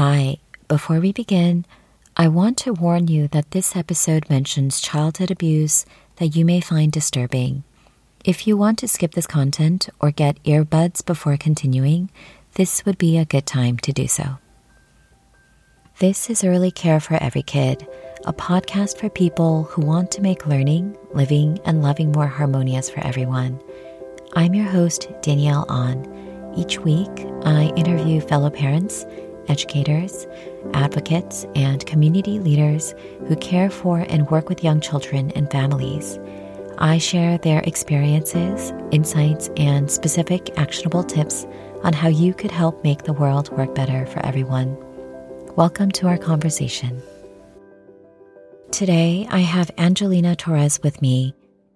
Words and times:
Hi, 0.00 0.38
before 0.68 1.00
we 1.00 1.12
begin, 1.12 1.66
I 2.16 2.28
want 2.28 2.56
to 2.58 2.72
warn 2.72 3.08
you 3.08 3.26
that 3.32 3.50
this 3.50 3.74
episode 3.74 4.30
mentions 4.30 4.80
childhood 4.80 5.32
abuse 5.32 5.86
that 6.18 6.36
you 6.36 6.44
may 6.44 6.60
find 6.60 6.92
disturbing. 6.92 7.64
If 8.24 8.46
you 8.46 8.56
want 8.56 8.78
to 8.78 8.86
skip 8.86 9.14
this 9.14 9.26
content 9.26 9.88
or 9.98 10.12
get 10.12 10.40
earbuds 10.44 11.04
before 11.04 11.36
continuing, 11.36 12.10
this 12.54 12.84
would 12.84 12.96
be 12.96 13.18
a 13.18 13.24
good 13.24 13.44
time 13.44 13.76
to 13.78 13.92
do 13.92 14.06
so. 14.06 14.38
This 15.98 16.30
is 16.30 16.44
Early 16.44 16.70
Care 16.70 17.00
for 17.00 17.20
Every 17.20 17.42
Kid, 17.42 17.84
a 18.24 18.32
podcast 18.32 18.98
for 18.98 19.08
people 19.08 19.64
who 19.64 19.84
want 19.84 20.12
to 20.12 20.22
make 20.22 20.46
learning, 20.46 20.96
living, 21.12 21.58
and 21.64 21.82
loving 21.82 22.12
more 22.12 22.28
harmonious 22.28 22.88
for 22.88 23.00
everyone. 23.00 23.60
I'm 24.34 24.54
your 24.54 24.66
host, 24.66 25.08
Danielle 25.22 25.66
On. 25.68 26.54
Each 26.56 26.78
week, 26.78 27.26
I 27.42 27.72
interview 27.76 28.20
fellow 28.20 28.48
parents 28.48 29.04
educators, 29.48 30.26
advocates, 30.74 31.46
and 31.54 31.84
community 31.86 32.38
leaders 32.38 32.94
who 33.26 33.36
care 33.36 33.70
for 33.70 33.98
and 33.98 34.30
work 34.30 34.48
with 34.48 34.62
young 34.62 34.80
children 34.80 35.30
and 35.32 35.50
families. 35.50 36.18
I 36.78 36.98
share 36.98 37.38
their 37.38 37.60
experiences, 37.60 38.72
insights, 38.90 39.50
and 39.56 39.90
specific 39.90 40.56
actionable 40.58 41.02
tips 41.02 41.46
on 41.82 41.92
how 41.92 42.08
you 42.08 42.34
could 42.34 42.50
help 42.50 42.84
make 42.84 43.02
the 43.02 43.12
world 43.12 43.50
work 43.50 43.74
better 43.74 44.06
for 44.06 44.24
everyone. 44.24 44.76
Welcome 45.56 45.90
to 45.92 46.06
our 46.06 46.18
conversation. 46.18 47.02
Today, 48.70 49.26
I 49.30 49.40
have 49.40 49.70
Angelina 49.78 50.36
Torres 50.36 50.78
with 50.82 51.02
me. 51.02 51.34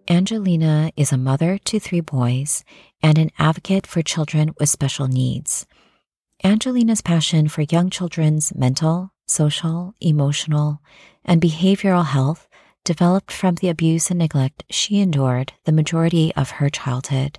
Angelina 0.08 0.92
is 0.96 1.10
a 1.10 1.16
mother 1.16 1.58
to 1.58 1.80
three 1.80 2.00
boys 2.00 2.64
and 3.02 3.18
an 3.18 3.30
advocate 3.38 3.86
for 3.86 4.02
children 4.02 4.54
with 4.60 4.68
special 4.68 5.08
needs. 5.08 5.66
Angelina's 6.44 7.00
passion 7.00 7.46
for 7.48 7.62
young 7.62 7.88
children's 7.88 8.52
mental, 8.54 9.12
social, 9.26 9.94
emotional, 10.00 10.80
and 11.24 11.40
behavioral 11.40 12.04
health 12.04 12.48
developed 12.84 13.30
from 13.30 13.54
the 13.56 13.68
abuse 13.68 14.10
and 14.10 14.18
neglect 14.18 14.64
she 14.68 14.98
endured 14.98 15.52
the 15.66 15.72
majority 15.72 16.34
of 16.34 16.50
her 16.50 16.68
childhood. 16.68 17.38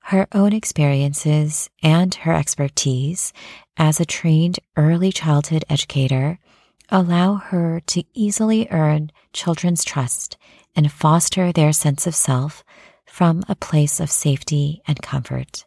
Her 0.00 0.26
own 0.32 0.52
experiences 0.52 1.70
and 1.82 2.14
her 2.16 2.34
expertise 2.34 3.32
as 3.78 3.98
a 3.98 4.04
trained 4.04 4.58
early 4.76 5.10
childhood 5.10 5.64
educator 5.70 6.38
allow 6.90 7.36
her 7.36 7.80
to 7.86 8.04
easily 8.12 8.68
earn 8.70 9.10
children's 9.32 9.84
trust 9.84 10.36
and 10.76 10.92
foster 10.92 11.50
their 11.50 11.72
sense 11.72 12.06
of 12.06 12.14
self 12.14 12.62
from 13.06 13.42
a 13.48 13.56
place 13.56 14.00
of 14.00 14.10
safety 14.10 14.82
and 14.86 15.00
comfort. 15.00 15.64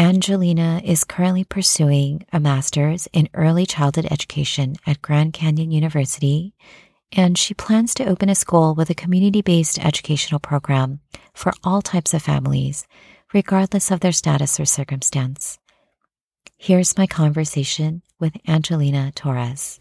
Angelina 0.00 0.80
is 0.82 1.04
currently 1.04 1.44
pursuing 1.44 2.24
a 2.32 2.40
master's 2.40 3.06
in 3.12 3.28
early 3.34 3.66
childhood 3.66 4.08
education 4.10 4.76
at 4.86 5.02
Grand 5.02 5.34
Canyon 5.34 5.70
University, 5.70 6.54
and 7.12 7.36
she 7.36 7.52
plans 7.52 7.92
to 7.92 8.06
open 8.06 8.30
a 8.30 8.34
school 8.34 8.74
with 8.74 8.88
a 8.88 8.94
community 8.94 9.42
based 9.42 9.78
educational 9.78 10.40
program 10.40 11.00
for 11.34 11.52
all 11.62 11.82
types 11.82 12.14
of 12.14 12.22
families, 12.22 12.86
regardless 13.34 13.90
of 13.90 14.00
their 14.00 14.10
status 14.10 14.58
or 14.58 14.64
circumstance. 14.64 15.58
Here's 16.56 16.96
my 16.96 17.06
conversation 17.06 18.00
with 18.18 18.32
Angelina 18.48 19.12
Torres. 19.14 19.80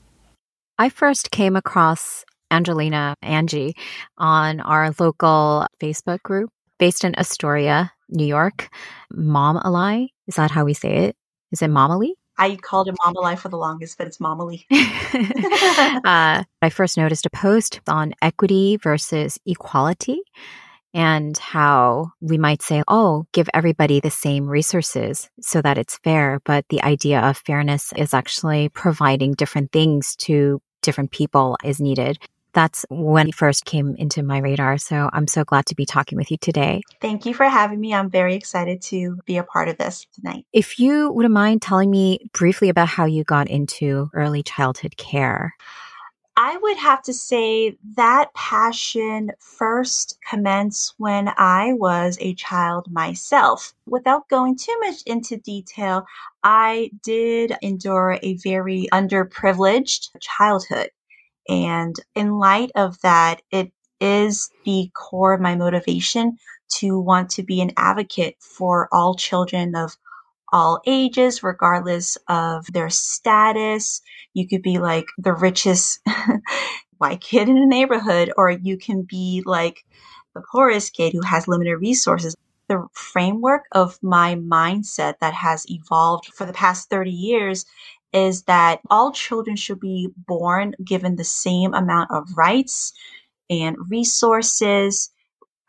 I 0.77 0.89
first 0.89 1.31
came 1.31 1.55
across 1.55 2.25
Angelina, 2.51 3.15
Angie, 3.21 3.73
on 4.17 4.59
our 4.59 4.93
local 4.99 5.65
Facebook 5.81 6.21
group 6.23 6.49
based 6.77 7.05
in 7.05 7.17
Astoria, 7.17 7.93
New 8.09 8.25
York. 8.25 8.69
Mom 9.11 9.57
Alai, 9.57 10.09
is 10.27 10.35
that 10.35 10.51
how 10.51 10.65
we 10.65 10.73
say 10.73 11.05
it? 11.05 11.15
Is 11.51 11.61
it 11.61 11.69
Momali? 11.69 12.11
I 12.37 12.55
called 12.55 12.87
it 12.87 12.95
Mamalai 12.95 13.37
for 13.37 13.49
the 13.49 13.57
longest, 13.57 13.97
but 13.97 14.07
it's 14.07 14.19
Momali. 14.19 14.63
uh, 14.71 16.43
I 16.61 16.69
first 16.69 16.95
noticed 16.97 17.25
a 17.25 17.29
post 17.29 17.81
on 17.87 18.13
equity 18.21 18.77
versus 18.77 19.37
equality 19.45 20.21
and 20.93 21.37
how 21.37 22.13
we 22.21 22.37
might 22.37 22.61
say, 22.61 22.81
oh, 22.87 23.25
give 23.33 23.49
everybody 23.53 23.99
the 23.99 24.09
same 24.09 24.47
resources 24.47 25.29
so 25.41 25.61
that 25.61 25.77
it's 25.77 25.97
fair. 25.97 26.39
But 26.45 26.65
the 26.69 26.81
idea 26.81 27.19
of 27.19 27.37
fairness 27.37 27.91
is 27.97 28.13
actually 28.13 28.69
providing 28.69 29.33
different 29.33 29.71
things 29.71 30.15
to 30.17 30.61
different 30.81 31.11
people 31.11 31.57
is 31.63 31.81
needed 31.81 32.17
that's 32.53 32.85
when 32.89 33.29
it 33.29 33.35
first 33.35 33.65
came 33.65 33.95
into 33.95 34.23
my 34.23 34.39
radar. 34.39 34.77
So 34.77 35.09
I'm 35.13 35.27
so 35.27 35.43
glad 35.43 35.65
to 35.67 35.75
be 35.75 35.85
talking 35.85 36.17
with 36.17 36.31
you 36.31 36.37
today. 36.37 36.81
Thank 37.01 37.25
you 37.25 37.33
for 37.33 37.45
having 37.45 37.79
me. 37.79 37.93
I'm 37.93 38.09
very 38.09 38.35
excited 38.35 38.81
to 38.83 39.17
be 39.25 39.37
a 39.37 39.43
part 39.43 39.69
of 39.69 39.77
this 39.77 40.05
tonight. 40.13 40.45
If 40.53 40.79
you 40.79 41.11
wouldn't 41.11 41.33
mind 41.33 41.61
telling 41.61 41.91
me 41.91 42.19
briefly 42.33 42.69
about 42.69 42.87
how 42.87 43.05
you 43.05 43.23
got 43.23 43.47
into 43.47 44.09
early 44.13 44.43
childhood 44.43 44.97
care. 44.97 45.53
I 46.41 46.55
would 46.55 46.77
have 46.77 47.01
to 47.01 47.13
say 47.13 47.77
that 47.97 48.33
passion 48.33 49.31
first 49.39 50.17
commenced 50.29 50.93
when 50.97 51.29
I 51.35 51.73
was 51.73 52.17
a 52.21 52.33
child 52.33 52.89
myself. 52.89 53.73
Without 53.85 54.29
going 54.29 54.55
too 54.55 54.73
much 54.79 55.01
into 55.05 55.35
detail, 55.35 56.05
I 56.41 56.91
did 57.03 57.57
endure 57.61 58.19
a 58.23 58.37
very 58.37 58.87
underprivileged 58.93 60.11
childhood. 60.21 60.91
And 61.49 61.95
in 62.15 62.37
light 62.37 62.71
of 62.75 63.01
that, 63.01 63.41
it 63.51 63.71
is 63.99 64.49
the 64.65 64.89
core 64.95 65.33
of 65.33 65.41
my 65.41 65.55
motivation 65.55 66.37
to 66.75 66.99
want 66.99 67.31
to 67.31 67.43
be 67.43 67.59
an 67.59 67.71
advocate 67.75 68.35
for 68.39 68.87
all 68.91 69.15
children 69.15 69.75
of 69.75 69.97
all 70.53 70.81
ages, 70.85 71.43
regardless 71.43 72.17
of 72.27 72.65
their 72.71 72.89
status. 72.89 74.01
You 74.33 74.47
could 74.47 74.61
be 74.61 74.77
like 74.77 75.07
the 75.17 75.33
richest 75.33 75.99
white 76.97 77.21
kid 77.21 77.49
in 77.49 77.57
a 77.57 77.65
neighborhood, 77.65 78.31
or 78.37 78.51
you 78.51 78.77
can 78.77 79.01
be 79.01 79.41
like 79.45 79.83
the 80.35 80.43
poorest 80.51 80.93
kid 80.93 81.13
who 81.13 81.21
has 81.25 81.47
limited 81.47 81.77
resources. 81.77 82.35
The 82.67 82.85
framework 82.93 83.63
of 83.71 83.97
my 84.03 84.35
mindset 84.35 85.15
that 85.21 85.33
has 85.33 85.65
evolved 85.69 86.27
for 86.35 86.45
the 86.45 86.53
past 86.53 86.89
30 86.91 87.09
years 87.09 87.65
is 88.13 88.43
that 88.43 88.81
all 88.89 89.11
children 89.11 89.55
should 89.55 89.79
be 89.79 90.09
born 90.27 90.73
given 90.83 91.15
the 91.15 91.23
same 91.23 91.73
amount 91.73 92.11
of 92.11 92.27
rights 92.35 92.93
and 93.49 93.75
resources, 93.89 95.11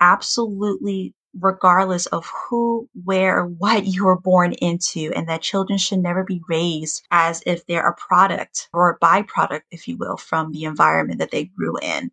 absolutely 0.01 1.15
regardless 1.39 2.06
of 2.06 2.27
who, 2.27 2.89
where, 3.05 3.45
what 3.45 3.87
you 3.87 4.05
were 4.05 4.19
born 4.19 4.53
into, 4.55 5.12
and 5.15 5.28
that 5.28 5.43
children 5.43 5.78
should 5.78 6.01
never 6.01 6.25
be 6.25 6.41
raised 6.49 7.03
as 7.11 7.43
if 7.47 7.65
they're 7.67 7.89
a 7.89 7.95
product 7.95 8.69
or 8.72 8.91
a 8.91 8.99
byproduct, 8.99 9.62
if 9.71 9.87
you 9.87 9.97
will, 9.97 10.17
from 10.17 10.51
the 10.51 10.65
environment 10.65 11.21
that 11.21 11.31
they 11.31 11.45
grew 11.45 11.77
in. 11.81 12.11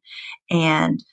And 0.52 1.04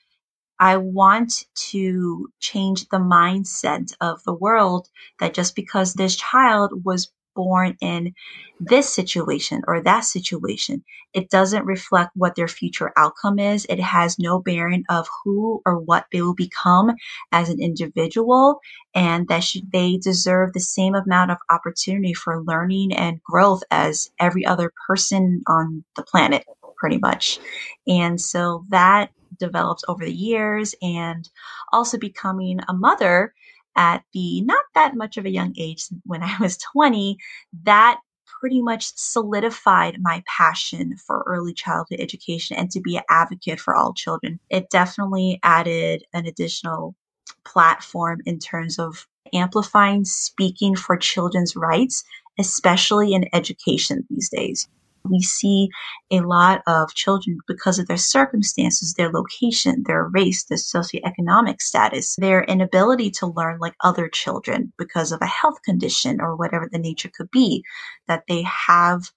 I 0.59 0.77
want 0.77 1.47
to 1.71 2.29
change 2.41 2.89
the 2.89 2.99
mindset 2.99 3.93
of 4.01 4.23
the 4.25 4.35
world 4.35 4.89
that 5.19 5.35
just 5.35 5.57
because 5.57 5.95
this 5.95 6.17
child 6.17 6.85
was 6.85 7.11
born 7.35 7.77
in 7.81 8.15
this 8.61 8.93
situation 8.95 9.63
or 9.67 9.83
that 9.83 10.01
situation. 10.01 10.85
It 11.13 11.31
doesn't 11.31 11.67
reflect 11.67 12.13
what 12.15 12.37
their 12.37 12.49
future 12.49 12.93
outcome 12.97 13.39
is. 13.39 13.67
It 13.69 13.81
has 13.81 14.19
no 14.19 14.41
bearing 14.41 14.85
of 14.89 15.09
who 15.25 15.63
or 15.67 15.79
what 15.79 16.07
they 16.13 16.23
will 16.23 16.35
become 16.35 16.93
as 17.33 17.49
an 17.49 17.61
individual 17.61 18.61
and 18.95 19.29
that 19.29 19.45
should, 19.45 19.71
they 19.73 19.97
deserve 19.97 20.53
the 20.53 20.61
same 20.61 20.95
amount 20.95 21.31
of 21.31 21.39
opportunity 21.51 22.15
for 22.15 22.43
learning 22.45 22.93
and 22.93 23.23
growth 23.23 23.63
as 23.71 24.11
every 24.21 24.47
other 24.47 24.73
person 24.87 25.43
on 25.47 25.85
the 25.97 26.03
planet, 26.03 26.45
pretty 26.77 26.99
much. 26.99 27.39
And 27.87 28.21
so 28.21 28.65
that 28.71 29.11
developed 29.39 29.85
over 29.89 30.05
the 30.05 30.15
years 30.15 30.75
and 30.83 31.29
also 31.73 31.99
becoming 31.99 32.61
a 32.69 32.75
mother 32.75 33.35
at 33.77 34.05
the 34.13 34.41
not 34.43 34.65
that 34.75 34.97
much 34.97 35.17
of 35.17 35.25
a 35.25 35.31
young 35.31 35.55
age 35.57 35.87
when 36.05 36.23
I 36.23 36.37
was 36.41 36.57
20, 36.73 37.17
that 37.65 38.01
pretty 38.41 38.63
much 38.63 38.93
solidified 38.97 39.97
my 40.01 40.23
passion 40.27 40.97
for 40.97 41.25
early 41.27 41.55
childhood 41.55 42.01
education 42.01 42.57
and 42.57 42.71
to 42.71 42.81
be 42.81 42.97
an 42.97 43.03
advocate 43.09 43.61
for 43.61 43.75
all 43.75 43.95
children. 43.95 44.39
It 44.51 44.71
definitely 44.71 45.41
added 45.43 46.05
an 46.13 46.27
additional 46.27 46.95
platform 47.45 48.21
in 48.27 48.39
terms 48.39 48.79
of 48.79 49.07
amplifying 49.33 50.05
speaking 50.05 50.77
for 50.77 50.97
children's 50.97 51.57
rights, 51.57 52.05
especially 52.39 53.15
in 53.15 53.29
education 53.33 54.07
these 54.11 54.29
days 54.29 54.69
we 55.09 55.21
see 55.21 55.69
a 56.11 56.21
lot 56.21 56.63
of 56.67 56.95
children 56.95 57.39
because 57.47 57.79
of 57.79 57.87
their 57.87 57.97
circumstances, 57.97 58.95
their 58.95 59.11
location, 59.13 59.85
their 59.87 60.05
race, 60.05 60.45
their 60.45 60.59
socioeconomic 60.59 61.61
status, 61.61 62.17
their 62.17 62.45
inability 62.45 63.11
to 63.11 63.27
learn 63.27 63.59
like 63.59 63.75
other 63.83 64.09
children 64.09 64.73
because 64.79 65.13
of 65.13 65.21
a 65.21 65.27
health 65.27 65.61
condition 65.65 66.21
or 66.21 66.37
whatever 66.37 66.69
the 66.71 66.79
nature 66.79 67.11
could 67.15 67.31
be, 67.31 67.63
that 68.09 68.25
they 68.29 68.43
have 68.43 69.11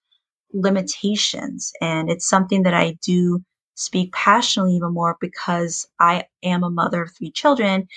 limitations. 0.53 1.71
And 1.81 2.09
it's 2.09 2.27
something 2.27 2.63
that 2.63 2.73
I 2.73 2.97
do 3.01 3.43
speak 3.75 4.11
passionately 4.13 4.75
even 4.75 4.93
more 4.93 5.17
because 5.21 5.87
I 5.99 6.25
am 6.43 6.63
a 6.63 6.69
mother 6.69 7.03
of 7.03 7.11
three 7.15 7.31
children 7.31 7.87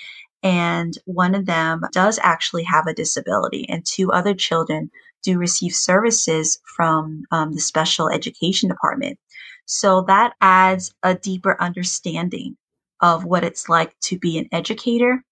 and 0.43 0.97
one 1.05 1.35
of 1.35 1.45
them 1.45 1.81
does 1.91 2.19
actually 2.21 2.63
have 2.63 2.87
a 2.87 2.93
disability 2.93 3.65
and 3.69 3.85
two 3.85 4.11
other 4.11 4.33
children 4.33 4.89
do 5.23 5.37
receive 5.37 5.73
services 5.73 6.59
from 6.75 7.23
um, 7.31 7.53
the 7.53 7.61
special 7.61 8.09
education 8.09 8.69
department. 8.69 9.19
So 9.65 10.01
that 10.07 10.33
adds 10.41 10.93
a 11.03 11.15
deeper 11.15 11.55
understanding 11.61 12.57
of 12.99 13.25
what 13.25 13.43
it's 13.43 13.69
like 13.69 13.97
to 14.01 14.19
be 14.19 14.37
an 14.37 14.47
educator 14.51 15.23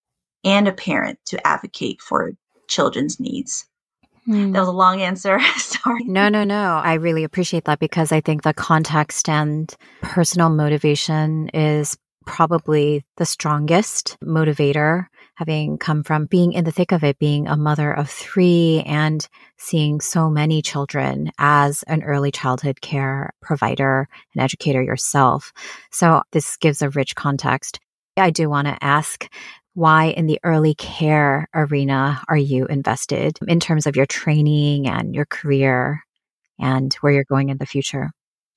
and 0.43 0.67
a 0.67 0.73
parent 0.73 1.19
to 1.25 1.47
advocate 1.47 2.01
for 2.01 2.33
children's 2.67 3.19
needs. 3.19 3.65
Mm. 4.27 4.53
That 4.53 4.59
was 4.59 4.69
a 4.69 4.73
long 4.73 5.01
answer. 5.01 5.39
Sorry. 5.57 6.03
No, 6.05 6.29
no, 6.29 6.43
no. 6.43 6.79
I 6.83 6.95
really 6.95 7.23
appreciate 7.23 7.65
that 7.65 7.79
because 7.79 8.11
I 8.11 8.21
think 8.21 8.43
the 8.43 8.53
context 8.53 9.27
and 9.27 9.73
personal 10.01 10.49
motivation 10.49 11.49
is 11.49 11.97
probably 12.25 13.03
the 13.17 13.25
strongest 13.25 14.17
motivator, 14.23 15.07
having 15.39 15.77
come 15.77 16.03
from 16.03 16.25
being 16.25 16.51
in 16.51 16.65
the 16.65 16.71
thick 16.71 16.91
of 16.91 17.01
it, 17.01 17.17
being 17.17 17.47
a 17.47 17.55
mother 17.55 17.93
of 17.93 18.09
three 18.09 18.83
and 18.85 19.25
seeing 19.55 20.01
so 20.01 20.29
many 20.29 20.61
children 20.61 21.31
as 21.37 21.81
an 21.83 22.03
early 22.03 22.29
childhood 22.29 22.81
care 22.81 23.31
provider 23.41 24.09
and 24.35 24.43
educator 24.43 24.83
yourself. 24.83 25.53
So 25.91 26.23
this 26.33 26.57
gives 26.57 26.81
a 26.81 26.89
rich 26.89 27.15
context. 27.15 27.79
I 28.17 28.31
do 28.31 28.49
want 28.49 28.67
to 28.67 28.83
ask 28.83 29.31
why 29.75 30.07
in 30.07 30.25
the 30.25 30.41
early 30.43 30.75
care 30.75 31.47
arena 31.55 32.21
are 32.27 32.35
you 32.35 32.65
invested 32.65 33.39
in 33.47 33.61
terms 33.61 33.87
of 33.87 33.95
your 33.95 34.07
training 34.07 34.89
and 34.89 35.15
your 35.15 35.25
career 35.25 36.03
and 36.59 36.93
where 36.95 37.13
you're 37.13 37.23
going 37.23 37.47
in 37.47 37.59
the 37.59 37.65
future? 37.65 38.11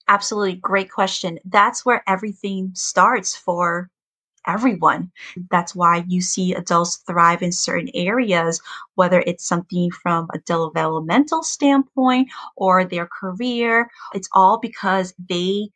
Absolutely. 0.08 0.56
Great 0.56 0.90
question. 0.90 1.38
That's 1.44 1.87
where 1.87 2.02
everything 2.08 2.73
starts 2.75 3.37
for 3.37 3.88
everyone. 4.47 5.11
That's 5.50 5.75
why 5.75 6.05
you 6.09 6.21
see 6.21 6.55
adults 6.55 6.97
thrive 7.06 7.43
in 7.43 7.53
certain 7.53 7.91
areas, 7.94 8.61
whether 8.94 9.23
it's 9.27 9.47
something 9.47 9.91
from 9.91 10.29
a 10.35 10.39
developmental 10.39 11.43
standpoint 11.43 12.29
or 12.56 12.85
their 12.85 13.06
career. 13.06 13.89
It's 14.15 14.29
all 14.33 14.59
because 14.59 15.15
they 15.29 15.69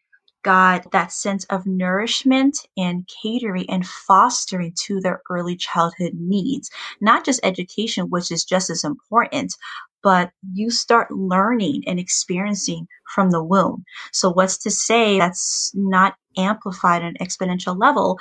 got 0.47 0.93
that 0.93 1.11
sense 1.11 1.45
of 1.47 1.67
nourishment 1.67 2.57
and 2.77 3.09
catering 3.21 3.69
and 3.69 3.85
fostering 3.85 4.73
to 4.79 5.01
their 5.01 5.21
early 5.29 5.57
childhood 5.57 6.13
needs, 6.15 6.71
not 7.01 7.25
just 7.25 7.41
education, 7.43 8.11
which 8.11 8.31
is 8.31 8.45
just 8.45 8.71
as 8.71 8.85
important, 8.85 9.57
but 10.05 10.31
you 10.53 10.71
start 10.71 11.11
learning 11.11 11.83
and 11.89 11.99
experiencing 11.99 12.87
from 13.13 13.33
the 13.33 13.43
womb. 13.43 13.85
So, 14.13 14.31
what's 14.31 14.57
to 14.59 14.71
say 14.71 15.19
that's 15.19 15.73
not 15.75 16.15
amplified 16.39 17.03
at 17.03 17.09
an 17.09 17.17
exponential 17.21 17.77
level 17.77 18.21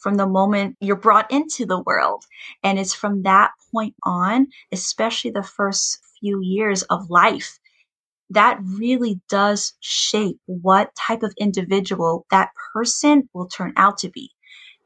from 0.00 0.14
the 0.16 0.26
moment 0.26 0.76
you're 0.80 0.96
brought 0.96 1.30
into 1.30 1.66
the 1.66 1.80
world? 1.80 2.24
And 2.62 2.78
it's 2.78 2.94
from 2.94 3.22
that 3.22 3.52
point 3.72 3.94
on, 4.02 4.48
especially 4.72 5.30
the 5.30 5.42
first 5.42 5.98
few 6.20 6.40
years 6.42 6.82
of 6.84 7.08
life, 7.10 7.58
that 8.30 8.58
really 8.62 9.20
does 9.28 9.74
shape 9.80 10.38
what 10.46 10.94
type 10.96 11.22
of 11.22 11.34
individual 11.38 12.26
that 12.30 12.50
person 12.72 13.28
will 13.34 13.48
turn 13.48 13.72
out 13.76 13.98
to 13.98 14.08
be. 14.08 14.30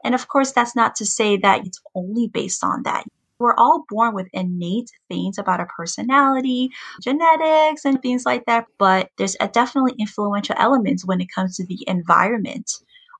And 0.03 0.15
of 0.15 0.27
course, 0.27 0.51
that's 0.51 0.75
not 0.75 0.95
to 0.95 1.05
say 1.05 1.37
that 1.37 1.65
it's 1.65 1.81
only 1.95 2.27
based 2.27 2.63
on 2.63 2.83
that. 2.83 3.05
We're 3.37 3.55
all 3.55 3.83
born 3.89 4.15
with 4.15 4.29
innate 4.33 4.89
things 5.09 5.37
about 5.37 5.59
our 5.59 5.67
personality, 5.75 6.69
genetics, 7.01 7.83
and 7.83 8.01
things 8.01 8.25
like 8.25 8.45
that. 8.45 8.65
But 8.77 9.09
there's 9.17 9.35
definitely 9.51 9.93
influential 9.99 10.55
elements 10.57 11.05
when 11.05 11.19
it 11.21 11.27
comes 11.33 11.57
to 11.57 11.65
the 11.65 11.83
environment 11.87 12.71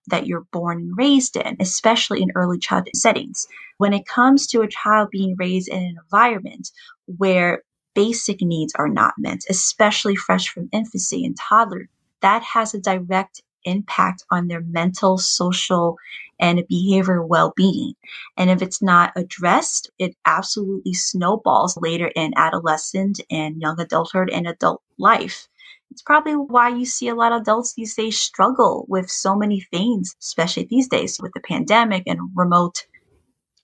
that 0.07 0.27
you're 0.27 0.45
born 0.51 0.79
and 0.79 0.97
raised 0.97 1.35
in, 1.35 1.57
especially 1.59 2.21
in 2.21 2.31
early 2.35 2.59
childhood 2.59 2.95
settings. 2.95 3.47
When 3.77 3.93
it 3.93 4.07
comes 4.07 4.47
to 4.47 4.61
a 4.61 4.67
child 4.67 5.09
being 5.11 5.35
raised 5.37 5.67
in 5.69 5.83
an 5.83 5.97
environment 6.03 6.71
where 7.05 7.63
basic 7.93 8.41
needs 8.41 8.73
are 8.75 8.89
not 8.89 9.13
met, 9.17 9.41
especially 9.49 10.15
fresh 10.15 10.49
from 10.49 10.69
infancy 10.71 11.25
and 11.25 11.35
toddler, 11.37 11.89
that 12.21 12.43
has 12.43 12.73
a 12.73 12.79
direct 12.81 13.41
impact 13.65 14.23
on 14.31 14.47
their 14.47 14.61
mental, 14.61 15.17
social, 15.17 15.97
and 16.39 16.59
behavioral 16.71 17.27
well 17.27 17.53
being. 17.55 17.93
And 18.37 18.49
if 18.49 18.61
it's 18.61 18.81
not 18.81 19.13
addressed, 19.15 19.89
it 19.97 20.15
absolutely 20.25 20.93
snowballs 20.93 21.77
later 21.77 22.11
in 22.15 22.33
adolescent 22.35 23.21
and 23.29 23.61
young 23.61 23.79
adulthood 23.79 24.29
and 24.29 24.47
adult 24.47 24.81
life. 24.97 25.47
It's 25.95 26.01
probably 26.01 26.33
why 26.33 26.67
you 26.67 26.83
see 26.83 27.07
a 27.07 27.15
lot 27.15 27.31
of 27.31 27.43
adults 27.43 27.73
these 27.73 27.95
days 27.95 28.19
struggle 28.19 28.85
with 28.89 29.09
so 29.09 29.33
many 29.33 29.61
things, 29.61 30.13
especially 30.21 30.67
these 30.69 30.89
days 30.89 31.21
with 31.21 31.31
the 31.33 31.39
pandemic 31.39 32.03
and 32.05 32.19
remote 32.35 32.85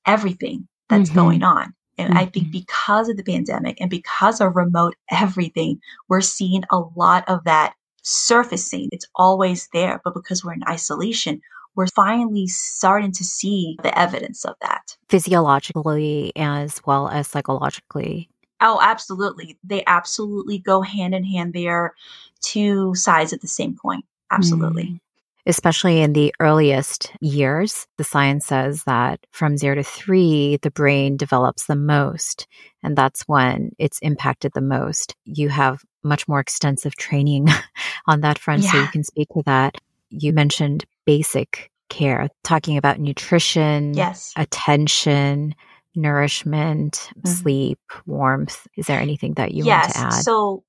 everything 0.05 0.65
that's 0.87 1.09
mm-hmm. 1.09 1.19
going 1.19 1.43
on. 1.43 1.73
And 1.97 2.11
mm-hmm. 2.11 2.17
I 2.19 2.25
think 2.27 2.45
mm-hmm. 2.45 2.59
because 2.59 3.09
of 3.09 3.17
the 3.17 3.23
pandemic 3.23 3.81
and 3.81 3.89
because 3.89 4.39
of 4.39 4.55
remote 4.55 4.95
everything, 5.11 5.81
we're 6.07 6.21
seeing 6.21 6.63
a 6.71 6.79
lot 6.95 7.27
of 7.27 7.43
that 7.43 7.73
surfacing. 8.01 8.87
It's 8.93 9.07
always 9.13 9.67
there, 9.73 9.99
but 10.01 10.13
because 10.13 10.41
we're 10.41 10.53
in 10.53 10.63
isolation, 10.69 11.41
we're 11.75 11.87
finally 11.87 12.47
starting 12.47 13.11
to 13.11 13.25
see 13.25 13.75
the 13.83 13.99
evidence 13.99 14.45
of 14.45 14.55
that. 14.61 14.95
Physiologically 15.09 16.31
as 16.37 16.79
well 16.85 17.09
as 17.09 17.27
psychologically. 17.27 18.29
Oh, 18.61 18.79
absolutely. 18.81 19.57
They 19.63 19.83
absolutely 19.85 20.59
go 20.59 20.81
hand 20.81 21.15
in 21.15 21.23
hand. 21.23 21.53
They 21.53 21.67
are 21.67 21.95
two 22.41 22.95
sides 22.95 23.33
of 23.33 23.41
the 23.41 23.47
same 23.47 23.75
coin. 23.75 24.03
Absolutely. 24.31 24.83
Mm 24.83 24.99
especially 25.45 26.01
in 26.01 26.13
the 26.13 26.33
earliest 26.39 27.11
years. 27.19 27.87
The 27.97 28.03
science 28.03 28.45
says 28.45 28.83
that 28.83 29.19
from 29.31 29.57
zero 29.57 29.75
to 29.75 29.83
three, 29.83 30.57
the 30.61 30.71
brain 30.71 31.17
develops 31.17 31.65
the 31.65 31.75
most. 31.75 32.47
And 32.83 32.95
that's 32.95 33.23
when 33.23 33.71
it's 33.77 33.99
impacted 33.99 34.51
the 34.53 34.61
most. 34.61 35.15
You 35.25 35.49
have 35.49 35.81
much 36.03 36.27
more 36.27 36.39
extensive 36.39 36.95
training 36.95 37.47
on 38.07 38.21
that 38.21 38.39
front. 38.39 38.63
Yeah. 38.63 38.71
So 38.71 38.81
you 38.81 38.87
can 38.87 39.03
speak 39.03 39.29
to 39.29 39.43
that. 39.45 39.75
You 40.09 40.33
mentioned 40.33 40.85
basic 41.05 41.71
care, 41.89 42.29
talking 42.43 42.77
about 42.77 42.99
nutrition, 42.99 43.93
yes. 43.93 44.33
attention, 44.35 45.55
nourishment, 45.95 46.93
mm-hmm. 46.93 47.27
sleep, 47.27 47.79
warmth. 48.05 48.67
Is 48.77 48.88
there 48.88 48.99
anything 48.99 49.33
that 49.33 49.53
you 49.53 49.65
yes. 49.65 49.83
want 49.83 49.93
to 49.93 49.99
add? 49.99 50.13
Yes. 50.13 50.25
So 50.25 50.63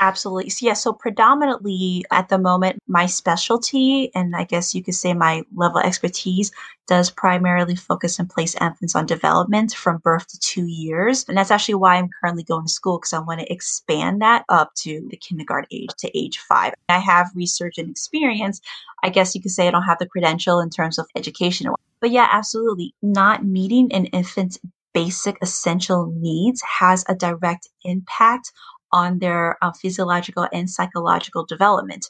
Absolutely. 0.00 0.50
So, 0.50 0.66
yeah. 0.66 0.72
So, 0.72 0.92
predominantly 0.92 2.04
at 2.10 2.28
the 2.28 2.38
moment, 2.38 2.80
my 2.88 3.06
specialty, 3.06 4.10
and 4.14 4.34
I 4.34 4.42
guess 4.44 4.74
you 4.74 4.82
could 4.82 4.94
say 4.94 5.14
my 5.14 5.44
level 5.54 5.78
of 5.78 5.86
expertise, 5.86 6.50
does 6.88 7.10
primarily 7.10 7.76
focus 7.76 8.18
and 8.18 8.28
place 8.28 8.56
emphasis 8.60 8.96
on 8.96 9.06
development 9.06 9.72
from 9.72 9.98
birth 9.98 10.26
to 10.28 10.38
two 10.40 10.66
years. 10.66 11.24
And 11.28 11.38
that's 11.38 11.50
actually 11.50 11.76
why 11.76 11.96
I'm 11.96 12.10
currently 12.20 12.42
going 12.42 12.66
to 12.66 12.72
school 12.72 12.98
because 12.98 13.12
I 13.12 13.20
want 13.20 13.40
to 13.40 13.52
expand 13.52 14.20
that 14.20 14.44
up 14.48 14.74
to 14.78 15.06
the 15.10 15.16
kindergarten 15.16 15.68
age 15.70 15.90
to 15.98 16.18
age 16.18 16.38
five. 16.38 16.74
I 16.88 16.98
have 16.98 17.30
research 17.34 17.78
and 17.78 17.88
experience. 17.88 18.60
I 19.04 19.10
guess 19.10 19.34
you 19.34 19.40
could 19.40 19.52
say 19.52 19.68
I 19.68 19.70
don't 19.70 19.82
have 19.84 19.98
the 19.98 20.06
credential 20.06 20.60
in 20.60 20.70
terms 20.70 20.98
of 20.98 21.06
education. 21.14 21.68
But 22.04 22.10
yeah, 22.10 22.28
absolutely. 22.30 22.94
Not 23.00 23.46
meeting 23.46 23.90
an 23.90 24.04
infant's 24.04 24.58
basic 24.92 25.38
essential 25.40 26.12
needs 26.14 26.60
has 26.80 27.02
a 27.08 27.14
direct 27.14 27.66
impact 27.82 28.52
on 28.92 29.20
their 29.20 29.56
uh, 29.62 29.72
physiological 29.72 30.46
and 30.52 30.68
psychological 30.68 31.46
development. 31.46 32.04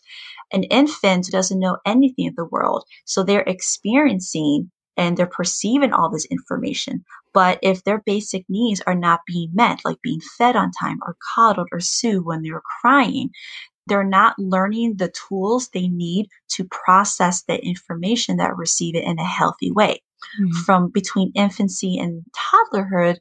An 0.53 0.65
infant 0.65 1.29
doesn't 1.31 1.61
know 1.61 1.79
anything 1.87 2.27
of 2.27 2.35
the 2.35 2.45
world, 2.45 2.85
so 3.05 3.23
they're 3.23 3.43
experiencing 3.43 4.73
and 4.97 5.17
they're 5.17 5.27
perceiving 5.29 5.93
all 5.93 6.11
this 6.11 6.25
information. 6.25 7.05
But 7.33 7.61
if 7.63 7.85
their 7.85 8.03
basic 8.05 8.45
needs 8.49 8.83
are 8.89 8.97
not 8.97 9.21
being 9.29 9.51
met, 9.55 9.79
like 9.85 10.03
being 10.03 10.21
fed 10.37 10.57
on 10.57 10.73
time 10.73 10.99
or 11.07 11.17
coddled 11.37 11.69
or 11.71 11.79
soothed 11.79 12.27
when 12.27 12.43
they're 12.43 12.63
crying, 12.81 13.31
they're 13.87 14.05
not 14.05 14.39
learning 14.39 14.97
the 14.97 15.13
tools 15.29 15.69
they 15.69 15.89
need 15.89 16.29
to 16.49 16.65
process 16.65 17.43
the 17.43 17.63
information 17.65 18.37
that 18.39 18.57
receive 18.57 18.95
it 18.95 19.05
in 19.05 19.19
a 19.19 19.25
healthy 19.25 19.71
way. 19.71 20.03
Mm-hmm. 20.41 20.53
From 20.65 20.89
between 20.91 21.33
infancy 21.35 21.99
and 21.99 22.25
toddlerhood, 22.35 23.19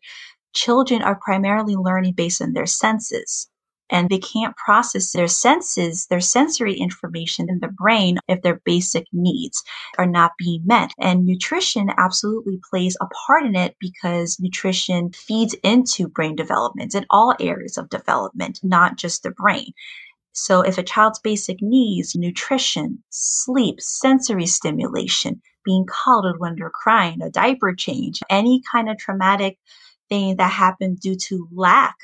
children 0.53 1.01
are 1.01 1.20
primarily 1.22 1.75
learning 1.75 2.13
based 2.13 2.41
on 2.41 2.53
their 2.53 2.65
senses 2.65 3.50
and 3.89 4.10
they 4.10 4.17
can't 4.17 4.55
process 4.58 5.12
their 5.12 5.27
senses, 5.27 6.08
their 6.08 6.20
sensory 6.20 6.74
information 6.74 7.48
in 7.50 7.60
the 7.60 7.67
brain 7.67 8.17
if 8.27 8.41
their 8.41 8.60
basic 8.65 9.05
needs 9.13 9.62
are 9.98 10.08
not 10.08 10.32
being 10.38 10.62
met. 10.65 10.91
And 11.00 11.25
nutrition 11.25 11.89
absolutely 11.98 12.60
plays 12.70 12.98
a 13.00 13.08
part 13.27 13.46
in 13.46 13.55
it 13.55 13.75
because 13.79 14.39
nutrition 14.39 15.12
feeds 15.12 15.53
into 15.63 16.08
brain 16.08 16.36
development 16.36 16.96
in 16.96 17.05
all 17.10 17.36
areas 17.39 17.77
of 17.77 17.89
development, 17.89 18.60
not 18.63 18.98
just 18.98 19.22
the 19.22 19.32
brain. 19.32 19.74
So 20.33 20.61
if 20.61 20.77
a 20.77 20.83
child's 20.83 21.19
basic 21.19 21.61
needs, 21.61 22.15
nutrition, 22.15 23.03
sleep, 23.09 23.79
sensory 23.79 24.47
stimulation, 24.47 25.41
being 25.63 25.85
coddled 25.87 26.39
when 26.39 26.55
they're 26.55 26.71
crying, 26.71 27.21
a 27.21 27.29
diaper 27.29 27.73
change, 27.73 28.21
any 28.29 28.61
kind 28.71 28.89
of 28.89 28.97
traumatic 28.97 29.57
thing 30.09 30.35
that 30.37 30.51
happened 30.51 30.99
due 30.99 31.15
to 31.15 31.47
lack 31.51 31.95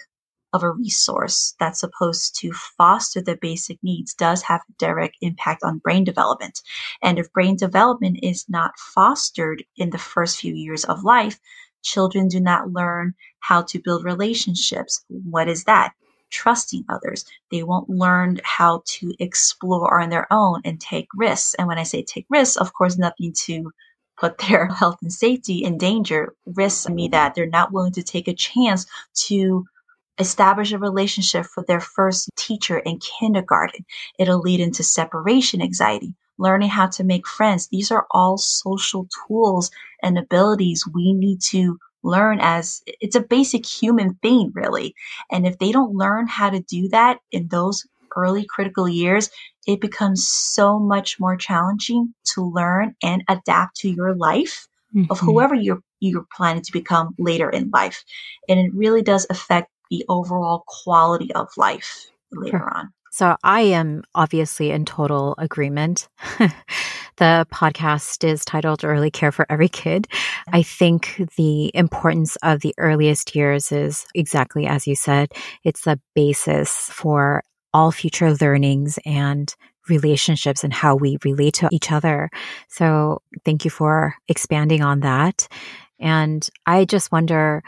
of 0.53 0.63
a 0.63 0.71
resource 0.71 1.55
that's 1.59 1.79
supposed 1.79 2.35
to 2.39 2.51
foster 2.53 3.21
the 3.21 3.37
basic 3.39 3.77
needs 3.83 4.13
does 4.13 4.41
have 4.43 4.61
a 4.69 4.73
direct 4.79 5.15
impact 5.21 5.63
on 5.63 5.77
brain 5.79 6.03
development. 6.03 6.61
And 7.01 7.19
if 7.19 7.31
brain 7.33 7.55
development 7.55 8.19
is 8.23 8.45
not 8.49 8.77
fostered 8.77 9.63
in 9.75 9.91
the 9.91 9.97
first 9.97 10.37
few 10.39 10.53
years 10.53 10.85
of 10.85 11.03
life, 11.03 11.39
children 11.83 12.27
do 12.27 12.39
not 12.39 12.71
learn 12.71 13.13
how 13.39 13.61
to 13.63 13.79
build 13.79 14.03
relationships. 14.03 15.03
What 15.07 15.47
is 15.47 15.65
that? 15.65 15.93
Trusting 16.29 16.85
others. 16.89 17.25
They 17.51 17.63
won't 17.63 17.89
learn 17.89 18.39
how 18.43 18.83
to 18.85 19.13
explore 19.19 20.01
on 20.01 20.09
their 20.09 20.31
own 20.31 20.61
and 20.65 20.79
take 20.79 21.07
risks. 21.15 21.55
And 21.55 21.67
when 21.67 21.77
I 21.77 21.83
say 21.83 22.03
take 22.03 22.25
risks, 22.29 22.57
of 22.57 22.73
course, 22.73 22.97
nothing 22.97 23.33
to 23.45 23.71
put 24.19 24.37
their 24.49 24.67
health 24.67 24.97
and 25.01 25.11
safety 25.11 25.63
in 25.63 25.77
danger. 25.77 26.33
Risks 26.45 26.89
me 26.89 27.07
that 27.09 27.35
they're 27.35 27.45
not 27.45 27.71
willing 27.71 27.93
to 27.93 28.03
take 28.03 28.27
a 28.27 28.33
chance 28.33 28.85
to 29.27 29.65
establish 30.19 30.73
a 30.73 30.77
relationship 30.77 31.45
with 31.55 31.67
their 31.67 31.79
first 31.79 32.29
teacher 32.35 32.79
in 32.79 32.99
kindergarten. 32.99 33.85
It'll 34.17 34.39
lead 34.39 34.59
into 34.59 34.83
separation 34.83 35.61
anxiety, 35.61 36.13
learning 36.37 36.69
how 36.69 36.87
to 36.87 37.03
make 37.05 37.27
friends. 37.27 37.67
These 37.69 37.89
are 37.91 38.05
all 38.11 38.37
social 38.37 39.07
tools 39.27 39.71
and 40.03 40.17
abilities 40.17 40.85
we 40.93 41.13
need 41.13 41.41
to 41.49 41.79
learn 42.03 42.39
as 42.41 42.81
it's 42.85 43.15
a 43.15 43.21
basic 43.21 43.65
human 43.65 44.15
thing, 44.15 44.51
really. 44.53 44.95
And 45.31 45.45
if 45.45 45.57
they 45.57 45.71
don't 45.71 45.95
learn 45.95 46.27
how 46.27 46.49
to 46.49 46.61
do 46.61 46.89
that 46.89 47.19
in 47.31 47.47
those 47.47 47.85
early 48.15 48.45
critical 48.45 48.87
years, 48.87 49.29
it 49.67 49.81
becomes 49.81 50.27
so 50.27 50.79
much 50.79 51.19
more 51.19 51.35
challenging 51.35 52.13
to 52.33 52.49
learn 52.49 52.95
and 53.03 53.23
adapt 53.27 53.77
to 53.77 53.89
your 53.89 54.15
life 54.15 54.67
mm-hmm. 54.95 55.11
of 55.11 55.19
whoever 55.19 55.55
you're 55.55 55.81
you're 55.99 56.25
planning 56.35 56.63
to 56.63 56.71
become 56.71 57.13
later 57.19 57.49
in 57.49 57.69
life. 57.73 58.03
And 58.47 58.59
it 58.59 58.71
really 58.73 59.01
does 59.01 59.27
affect 59.29 59.69
the 59.89 60.05
overall 60.07 60.63
quality 60.65 61.33
of 61.33 61.49
life 61.57 62.07
later 62.31 62.59
sure. 62.59 62.71
on. 62.73 62.93
So 63.11 63.35
I 63.43 63.61
am 63.61 64.03
obviously 64.15 64.71
in 64.71 64.85
total 64.85 65.35
agreement. 65.37 66.07
the 67.19 67.45
podcast 67.53 68.23
is 68.23 68.43
titled 68.45 68.83
Early 68.83 69.11
Care 69.11 69.31
for 69.31 69.45
Every 69.49 69.67
Kid. 69.67 70.07
I 70.51 70.63
think 70.63 71.29
the 71.37 71.69
importance 71.75 72.37
of 72.37 72.61
the 72.61 72.73
earliest 72.77 73.35
years 73.35 73.71
is 73.71 74.07
exactly 74.15 74.65
as 74.65 74.87
you 74.87 74.95
said, 74.95 75.33
it's 75.63 75.81
the 75.81 75.99
basis 76.15 76.89
for 76.89 77.43
all 77.73 77.91
future 77.91 78.33
learnings 78.35 78.97
and 79.05 79.53
relationships 79.89 80.63
and 80.63 80.73
how 80.73 80.95
we 80.95 81.17
relate 81.25 81.55
to 81.55 81.69
each 81.71 81.91
other. 81.91 82.29
So 82.69 83.21
thank 83.43 83.65
you 83.65 83.71
for 83.71 84.15
expanding 84.27 84.81
on 84.81 85.01
that. 85.01 85.47
And 85.99 86.47
I 86.65 86.85
just 86.85 87.11
wonder, 87.11 87.61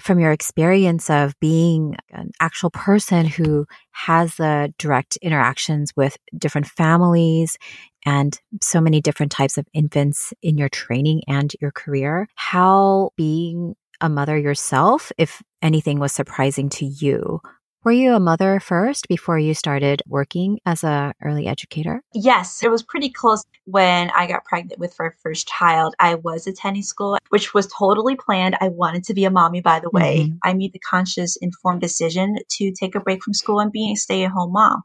from 0.00 0.18
your 0.18 0.32
experience 0.32 1.08
of 1.08 1.38
being 1.38 1.96
an 2.10 2.32
actual 2.40 2.70
person 2.70 3.26
who 3.26 3.66
has 3.92 4.34
the 4.36 4.72
direct 4.78 5.16
interactions 5.22 5.92
with 5.94 6.16
different 6.36 6.66
families 6.66 7.56
and 8.04 8.40
so 8.60 8.80
many 8.80 9.00
different 9.00 9.32
types 9.32 9.58
of 9.58 9.66
infants 9.72 10.32
in 10.42 10.58
your 10.58 10.68
training 10.68 11.22
and 11.28 11.52
your 11.60 11.70
career, 11.72 12.28
how 12.34 13.10
being 13.16 13.74
a 14.00 14.08
mother 14.08 14.36
yourself, 14.36 15.12
if 15.18 15.42
anything 15.62 15.98
was 15.98 16.12
surprising 16.12 16.68
to 16.68 16.84
you 16.84 17.40
were 17.84 17.92
you 17.92 18.14
a 18.14 18.20
mother 18.20 18.60
first 18.60 19.08
before 19.08 19.38
you 19.38 19.52
started 19.52 20.02
working 20.06 20.58
as 20.64 20.84
a 20.84 21.12
early 21.22 21.46
educator? 21.46 22.02
Yes, 22.14 22.62
it 22.62 22.70
was 22.70 22.82
pretty 22.82 23.10
close 23.10 23.44
when 23.66 24.10
I 24.10 24.26
got 24.26 24.46
pregnant 24.46 24.80
with 24.80 24.96
our 24.98 25.14
first 25.22 25.46
child. 25.46 25.94
I 26.00 26.14
was 26.14 26.46
attending 26.46 26.82
school, 26.82 27.18
which 27.28 27.52
was 27.52 27.66
totally 27.66 28.16
planned. 28.16 28.56
I 28.58 28.68
wanted 28.68 29.04
to 29.04 29.14
be 29.14 29.26
a 29.26 29.30
mommy, 29.30 29.60
by 29.60 29.80
the 29.80 29.90
way. 29.90 30.20
Mm-hmm. 30.20 30.36
I 30.42 30.54
made 30.54 30.72
the 30.72 30.78
conscious, 30.78 31.36
informed 31.36 31.82
decision 31.82 32.38
to 32.52 32.72
take 32.72 32.94
a 32.94 33.00
break 33.00 33.22
from 33.22 33.34
school 33.34 33.60
and 33.60 33.70
be 33.70 33.92
a 33.92 33.96
stay-at-home 33.96 34.52
mom 34.52 34.82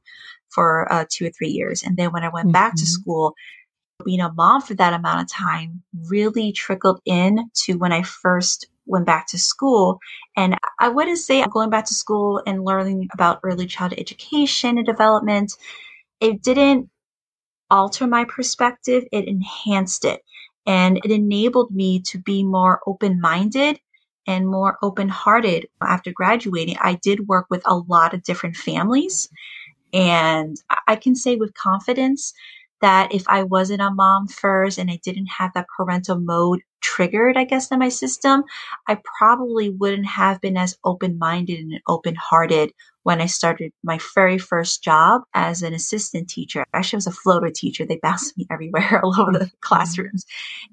for 0.49 0.91
uh, 0.91 1.05
two 1.09 1.27
or 1.27 1.29
three 1.31 1.49
years. 1.49 1.83
And 1.83 1.97
then 1.97 2.11
when 2.11 2.23
I 2.23 2.29
went 2.29 2.47
mm-hmm. 2.47 2.53
back 2.53 2.75
to 2.75 2.83
mm-hmm. 2.83 3.01
school, 3.01 3.35
being 4.05 4.21
a 4.21 4.31
mom 4.33 4.61
for 4.61 4.73
that 4.75 4.93
amount 4.93 5.21
of 5.21 5.29
time 5.29 5.83
really 6.07 6.51
trickled 6.51 7.01
in 7.05 7.49
to 7.53 7.73
when 7.73 7.91
I 7.91 8.01
first 8.01 8.67
went 8.85 9.05
back 9.05 9.27
to 9.27 9.37
school. 9.37 9.99
And 10.35 10.57
I 10.79 10.89
wouldn't 10.89 11.17
say 11.17 11.43
going 11.49 11.69
back 11.69 11.85
to 11.85 11.93
school 11.93 12.41
and 12.45 12.65
learning 12.65 13.09
about 13.13 13.39
early 13.43 13.67
childhood 13.67 13.99
education 13.99 14.77
and 14.77 14.85
development. 14.85 15.53
It 16.19 16.41
didn't 16.41 16.89
alter 17.69 18.07
my 18.07 18.25
perspective, 18.25 19.03
it 19.11 19.27
enhanced 19.27 20.05
it. 20.05 20.23
And 20.65 20.97
it 21.03 21.11
enabled 21.11 21.71
me 21.71 22.01
to 22.07 22.17
be 22.17 22.43
more 22.43 22.81
open 22.85 23.21
minded 23.21 23.79
and 24.27 24.47
more 24.47 24.77
open 24.81 25.09
hearted. 25.09 25.67
After 25.81 26.11
graduating, 26.11 26.77
I 26.79 26.95
did 26.95 27.27
work 27.27 27.47
with 27.49 27.63
a 27.65 27.77
lot 27.77 28.13
of 28.13 28.23
different 28.23 28.55
families. 28.55 29.29
And 29.93 30.57
I 30.87 30.95
can 30.95 31.15
say 31.15 31.35
with 31.35 31.53
confidence 31.53 32.33
that 32.81 33.13
if 33.13 33.23
I 33.27 33.43
wasn't 33.43 33.81
a 33.81 33.91
mom 33.91 34.27
first 34.27 34.77
and 34.77 34.89
I 34.89 34.99
didn't 35.03 35.27
have 35.27 35.51
that 35.53 35.67
parental 35.75 36.19
mode 36.19 36.61
triggered, 36.81 37.37
I 37.37 37.43
guess, 37.43 37.71
in 37.71 37.79
my 37.79 37.89
system, 37.89 38.43
I 38.87 38.99
probably 39.17 39.69
wouldn't 39.69 40.07
have 40.07 40.39
been 40.41 40.57
as 40.57 40.77
open 40.83 41.17
minded 41.17 41.59
and 41.59 41.81
open 41.87 42.15
hearted 42.15 42.71
when 43.03 43.21
I 43.21 43.25
started 43.25 43.71
my 43.83 43.99
very 44.13 44.37
first 44.37 44.83
job 44.83 45.23
as 45.33 45.63
an 45.63 45.73
assistant 45.73 46.29
teacher. 46.29 46.65
Actually, 46.73 46.97
I 46.97 46.99
was 46.99 47.07
a 47.07 47.11
floater 47.11 47.49
teacher. 47.49 47.85
They 47.85 47.99
bounced 48.01 48.37
me 48.37 48.45
everywhere, 48.51 49.01
all 49.03 49.19
over 49.19 49.31
the 49.31 49.39
mm-hmm. 49.39 49.55
classrooms. 49.61 50.25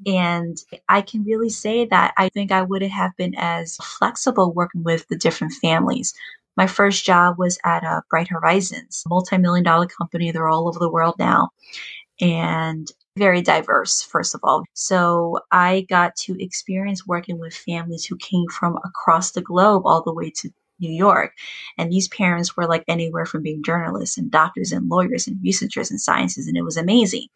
And 0.07 0.57
I 0.89 1.03
can 1.03 1.25
really 1.25 1.49
say 1.49 1.87
that 1.87 2.15
I 2.17 2.29
think 2.29 2.53
I 2.53 2.63
wouldn't 2.63 2.93
have 2.93 3.17
been 3.17 3.35
as 3.37 3.77
flexible 3.77 4.53
working 4.53 4.83
with 4.83 5.07
the 5.09 5.17
different 5.17 5.55
families. 5.55 6.15
My 6.57 6.67
first 6.67 7.05
job 7.05 7.39
was 7.39 7.59
at 7.65 7.85
uh, 7.85 8.01
Bright 8.09 8.29
Horizons, 8.29 9.05
multi-million 9.09 9.65
dollar 9.65 9.87
company. 9.87 10.31
They're 10.31 10.49
all 10.49 10.69
over 10.69 10.79
the 10.79 10.91
world 10.91 11.17
now. 11.19 11.51
And 12.21 12.91
very 13.19 13.43
diverse, 13.43 14.03
first 14.03 14.35
of 14.35 14.41
all. 14.43 14.65
So 14.75 15.41
I 15.51 15.87
got 15.89 16.17
to 16.17 16.43
experience 16.43 17.07
working 17.07 17.39
with 17.39 17.55
families 17.55 18.05
who 18.05 18.17
came 18.17 18.47
from 18.49 18.79
across 18.85 19.33
the 19.33 19.43
globe 19.43 19.83
all 19.87 20.03
the 20.03 20.15
way 20.15 20.31
to 20.37 20.51
New 20.79 20.93
York. 20.93 21.33
And 21.79 21.91
these 21.91 22.09
parents 22.09 22.57
were 22.57 22.67
like 22.67 22.85
anywhere 22.89 23.25
from 23.25 23.43
being 23.43 23.63
journalists 23.63 24.19
and 24.19 24.31
doctors 24.31 24.73
and 24.73 24.89
lawyers 24.89 25.27
and 25.27 25.39
researchers 25.43 25.91
and 25.91 26.01
sciences. 26.01 26.47
And 26.47 26.57
it 26.57 26.63
was 26.63 26.77
amazing. 26.77 27.29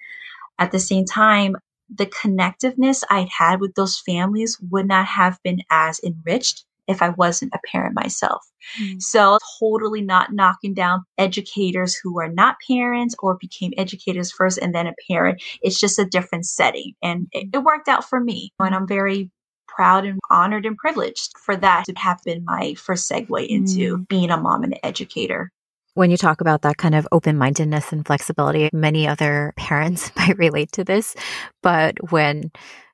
At 0.58 0.72
the 0.72 0.78
same 0.78 1.06
time, 1.06 1.56
the 1.92 2.06
connectiveness 2.06 3.02
I'd 3.10 3.30
had 3.30 3.60
with 3.60 3.74
those 3.74 3.98
families 3.98 4.58
would 4.70 4.86
not 4.86 5.06
have 5.06 5.38
been 5.42 5.60
as 5.70 6.00
enriched 6.04 6.64
if 6.90 7.00
I 7.02 7.11
wasn't 7.11 7.54
a 7.54 7.61
parent 7.70 7.94
myself. 7.94 8.44
Mm. 8.80 9.00
So 9.00 9.38
totally 9.59 10.02
not 10.02 10.32
knocking 10.32 10.75
down 10.75 11.04
educators 11.18 11.94
who 11.94 12.20
are 12.20 12.28
not 12.28 12.56
parents 12.66 13.14
or 13.20 13.37
became 13.37 13.73
educators 13.78 14.30
first 14.30 14.59
and 14.59 14.75
then 14.75 14.87
a 14.87 14.94
parent. 15.09 15.42
It's 15.62 15.80
just 15.80 15.99
a 15.99 16.04
different 16.04 16.47
setting. 16.47 16.94
And 17.02 17.28
it, 17.32 17.49
it 17.54 17.59
worked 17.59 17.88
out 17.88 18.04
for 18.04 18.20
me. 18.20 18.52
And 18.59 18.75
I'm 18.75 18.87
very 18.87 19.30
proud 19.68 20.04
and 20.04 20.18
honored 20.30 20.66
and 20.66 20.76
privileged 20.76 21.38
for 21.38 21.56
that 21.56 21.85
to 21.87 21.94
have 21.97 22.20
been 22.25 22.44
my 22.44 22.75
first 22.75 23.11
segue 23.11 23.47
into 23.47 23.99
mm. 23.99 24.09
being 24.09 24.30
a 24.30 24.37
mom 24.37 24.64
and 24.64 24.75
an 24.75 24.80
educator. 24.82 25.50
When 25.94 26.11
you 26.11 26.16
talk 26.16 26.40
about 26.40 26.62
that 26.62 26.76
kind 26.76 26.94
of 26.94 27.06
open 27.12 27.37
mindedness 27.37 27.92
and 27.92 28.06
flexibility, 28.06 28.68
many 28.73 29.06
other 29.06 29.52
parents 29.56 30.11
might 30.16 30.38
relate 30.38 30.73
to 30.73 30.85
this. 30.85 31.14
But 31.62 32.11
when 32.11 32.50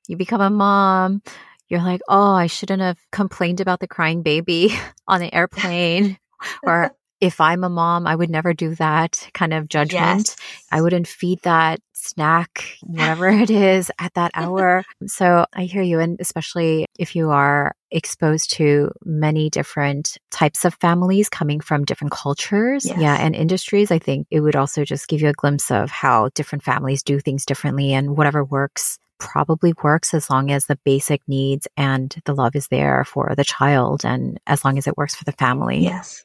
you 0.06 0.16
become 0.16 0.40
a 0.40 0.50
mom, 0.50 1.22
you're 1.68 1.82
like, 1.82 2.00
oh, 2.08 2.34
I 2.34 2.46
shouldn't 2.46 2.82
have 2.82 2.98
complained 3.12 3.60
about 3.60 3.80
the 3.80 3.88
crying 3.88 4.22
baby 4.22 4.70
on 5.08 5.20
the 5.20 5.32
airplane. 5.34 6.18
or 6.62 6.92
if 7.20 7.40
I'm 7.40 7.64
a 7.64 7.70
mom, 7.70 8.06
I 8.06 8.14
would 8.14 8.28
never 8.28 8.52
do 8.52 8.74
that 8.74 9.28
kind 9.32 9.54
of 9.54 9.68
judgment. 9.68 10.28
Yes. 10.28 10.36
I 10.70 10.82
wouldn't 10.82 11.08
feed 11.08 11.40
that 11.42 11.80
snack, 11.94 12.76
whatever 12.82 13.28
it 13.28 13.50
is, 13.50 13.90
at 13.98 14.12
that 14.14 14.32
hour. 14.34 14.84
so 15.06 15.46
I 15.54 15.64
hear 15.64 15.82
you. 15.82 15.98
And 15.98 16.18
especially 16.20 16.84
if 16.98 17.16
you 17.16 17.30
are 17.30 17.74
exposed 17.90 18.52
to 18.54 18.90
many 19.04 19.48
different 19.48 20.18
types 20.30 20.64
of 20.64 20.74
families 20.74 21.28
coming 21.30 21.60
from 21.60 21.84
different 21.84 22.12
cultures, 22.12 22.84
yes. 22.84 22.98
yeah, 22.98 23.16
and 23.16 23.34
industries, 23.34 23.90
I 23.90 23.98
think 23.98 24.26
it 24.30 24.40
would 24.40 24.56
also 24.56 24.84
just 24.84 25.08
give 25.08 25.22
you 25.22 25.28
a 25.28 25.32
glimpse 25.32 25.70
of 25.70 25.90
how 25.90 26.28
different 26.34 26.64
families 26.64 27.02
do 27.02 27.18
things 27.18 27.46
differently 27.46 27.94
and 27.94 28.16
whatever 28.16 28.44
works 28.44 28.98
probably 29.18 29.72
works 29.82 30.14
as 30.14 30.28
long 30.30 30.50
as 30.50 30.66
the 30.66 30.78
basic 30.84 31.22
needs 31.26 31.66
and 31.76 32.14
the 32.24 32.34
love 32.34 32.56
is 32.56 32.68
there 32.68 33.04
for 33.04 33.34
the 33.36 33.44
child 33.44 34.04
and 34.04 34.38
as 34.46 34.64
long 34.64 34.78
as 34.78 34.86
it 34.86 34.96
works 34.96 35.14
for 35.14 35.24
the 35.24 35.32
family. 35.32 35.78
Yes. 35.78 36.24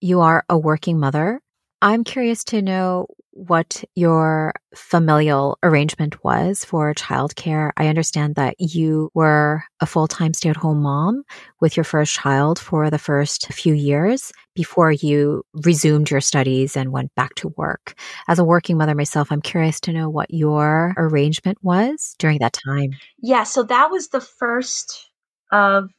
You 0.00 0.20
are 0.20 0.44
a 0.48 0.58
working 0.58 0.98
mother. 0.98 1.40
I'm 1.84 2.02
curious 2.02 2.44
to 2.44 2.62
know 2.62 3.08
what 3.32 3.84
your 3.94 4.54
familial 4.74 5.58
arrangement 5.62 6.24
was 6.24 6.64
for 6.64 6.94
childcare. 6.94 7.72
I 7.76 7.88
understand 7.88 8.36
that 8.36 8.54
you 8.58 9.10
were 9.12 9.62
a 9.80 9.86
full 9.86 10.08
time 10.08 10.32
stay 10.32 10.48
at 10.48 10.56
home 10.56 10.80
mom 10.80 11.24
with 11.60 11.76
your 11.76 11.84
first 11.84 12.14
child 12.14 12.58
for 12.58 12.88
the 12.88 12.98
first 12.98 13.52
few 13.52 13.74
years 13.74 14.32
before 14.54 14.92
you 14.92 15.42
resumed 15.52 16.10
your 16.10 16.22
studies 16.22 16.74
and 16.74 16.90
went 16.90 17.14
back 17.16 17.34
to 17.34 17.48
work. 17.58 18.00
As 18.28 18.38
a 18.38 18.44
working 18.44 18.78
mother 18.78 18.94
myself, 18.94 19.30
I'm 19.30 19.42
curious 19.42 19.78
to 19.80 19.92
know 19.92 20.08
what 20.08 20.32
your 20.32 20.94
arrangement 20.96 21.58
was 21.60 22.14
during 22.18 22.38
that 22.38 22.58
time. 22.66 22.92
Yeah, 23.18 23.42
so 23.42 23.62
that 23.62 23.90
was 23.90 24.08
the 24.08 24.22
first 24.22 25.10
of 25.52 25.90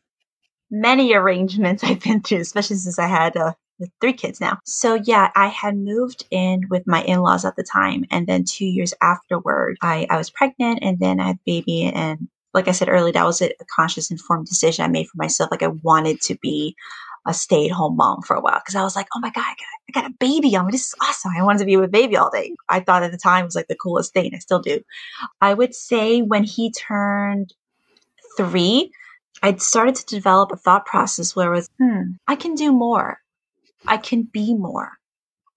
many 0.71 1.13
arrangements 1.13 1.83
I've 1.83 2.01
been 2.01 2.23
through, 2.23 2.39
especially 2.39 2.77
since 2.77 2.97
I 2.97 3.05
had 3.05 3.35
a 3.35 3.55
with 3.79 3.89
three 4.01 4.13
kids 4.13 4.39
now. 4.39 4.57
So 4.65 4.95
yeah, 4.95 5.31
I 5.35 5.47
had 5.47 5.77
moved 5.77 6.25
in 6.31 6.67
with 6.69 6.83
my 6.87 7.03
in-laws 7.03 7.45
at 7.45 7.55
the 7.55 7.63
time. 7.63 8.05
And 8.11 8.27
then 8.27 8.43
two 8.43 8.65
years 8.65 8.93
afterward, 9.01 9.77
I, 9.81 10.07
I 10.09 10.17
was 10.17 10.29
pregnant 10.29 10.79
and 10.81 10.99
then 10.99 11.19
I 11.19 11.27
had 11.27 11.39
baby. 11.45 11.83
And 11.83 12.27
like 12.53 12.67
I 12.67 12.71
said 12.71 12.89
earlier, 12.89 13.13
that 13.13 13.25
was 13.25 13.41
a 13.41 13.51
conscious 13.75 14.11
informed 14.11 14.47
decision 14.47 14.85
I 14.85 14.87
made 14.87 15.07
for 15.07 15.17
myself. 15.17 15.51
Like 15.51 15.63
I 15.63 15.67
wanted 15.83 16.21
to 16.21 16.37
be 16.41 16.75
a 17.27 17.33
stay 17.33 17.65
at 17.65 17.71
home 17.71 17.97
mom 17.97 18.21
for 18.21 18.35
a 18.35 18.41
while 18.41 18.59
because 18.59 18.75
I 18.75 18.83
was 18.83 18.95
like, 18.95 19.07
oh 19.15 19.19
my 19.19 19.31
God, 19.31 19.43
I 19.43 19.55
got, 19.55 19.67
I 19.89 20.01
got 20.01 20.11
a 20.11 20.15
baby 20.19 20.55
on 20.55 20.67
me. 20.67 20.71
This 20.71 20.87
is 20.87 20.95
awesome. 21.01 21.31
I 21.35 21.43
wanted 21.43 21.59
to 21.59 21.65
be 21.65 21.75
with 21.75 21.91
baby 21.91 22.15
all 22.15 22.29
day. 22.29 22.53
I 22.69 22.79
thought 22.79 23.03
at 23.03 23.11
the 23.11 23.17
time 23.17 23.43
it 23.43 23.47
was 23.47 23.55
like 23.55 23.67
the 23.67 23.75
coolest 23.75 24.13
thing. 24.13 24.31
I 24.33 24.39
still 24.39 24.61
do. 24.61 24.81
I 25.41 25.53
would 25.53 25.73
say 25.73 26.21
when 26.21 26.43
he 26.43 26.71
turned 26.71 27.53
three, 28.37 28.91
I'd 29.41 29.61
started 29.61 29.95
to 29.95 30.05
develop 30.05 30.51
a 30.51 30.57
thought 30.57 30.85
process 30.85 31.35
where 31.35 31.51
it 31.51 31.55
was, 31.55 31.69
hmm, 31.79 32.11
I 32.27 32.35
can 32.35 32.55
do 32.55 32.71
more. 32.71 33.19
I 33.87 33.97
can 33.97 34.23
be 34.23 34.55
more. 34.55 34.93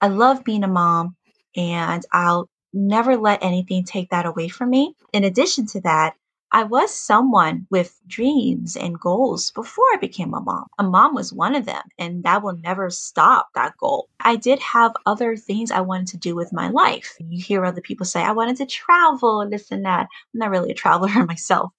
I 0.01 0.09
love 0.09 0.45
being 0.45 0.65
a 0.65 0.69
mom 0.69 1.17
and 1.57 2.05
I'll 2.13 2.49
never 2.73 3.17
let 3.17 3.43
anything 3.43 3.85
take 3.85 4.11
that 4.11 4.27
away 4.27 4.49
from 4.49 4.71
me. 4.71 4.95
In 5.13 5.25
addition 5.25 5.67
to 5.69 5.81
that, 5.83 6.15
I 6.51 6.65
was 6.65 6.95
someone 6.95 7.67
with 7.71 8.01
dreams 8.07 8.75
and 8.75 8.99
goals 8.99 9.51
before 9.51 9.85
I 9.93 9.99
became 9.99 10.33
a 10.33 10.41
mom. 10.41 10.67
A 10.79 10.83
mom 10.83 11.15
was 11.15 11.31
one 11.31 11.55
of 11.55 11.67
them, 11.67 11.83
and 11.99 12.25
that 12.25 12.43
will 12.43 12.57
never 12.57 12.89
stop 12.89 13.49
that 13.55 13.77
goal. 13.79 14.09
I 14.21 14.37
did 14.37 14.59
have 14.61 14.93
other 15.05 15.37
things 15.37 15.71
I 15.71 15.81
wanted 15.83 16.07
to 16.09 16.17
do 16.17 16.35
with 16.35 16.53
my 16.53 16.71
life. 16.71 17.17
You 17.21 17.43
hear 17.43 17.65
other 17.67 17.83
people 17.83 18.07
say, 18.07 18.23
I 18.23 18.33
wanted 18.33 18.57
to 18.59 18.67
travel 18.67 19.43
and 19.43 19.53
this 19.53 19.71
and 19.71 19.85
that. 19.85 20.09
I'm 20.35 20.39
not 20.39 20.51
really 20.51 20.71
a 20.71 20.75
traveler 20.75 21.11
myself, 21.27 21.73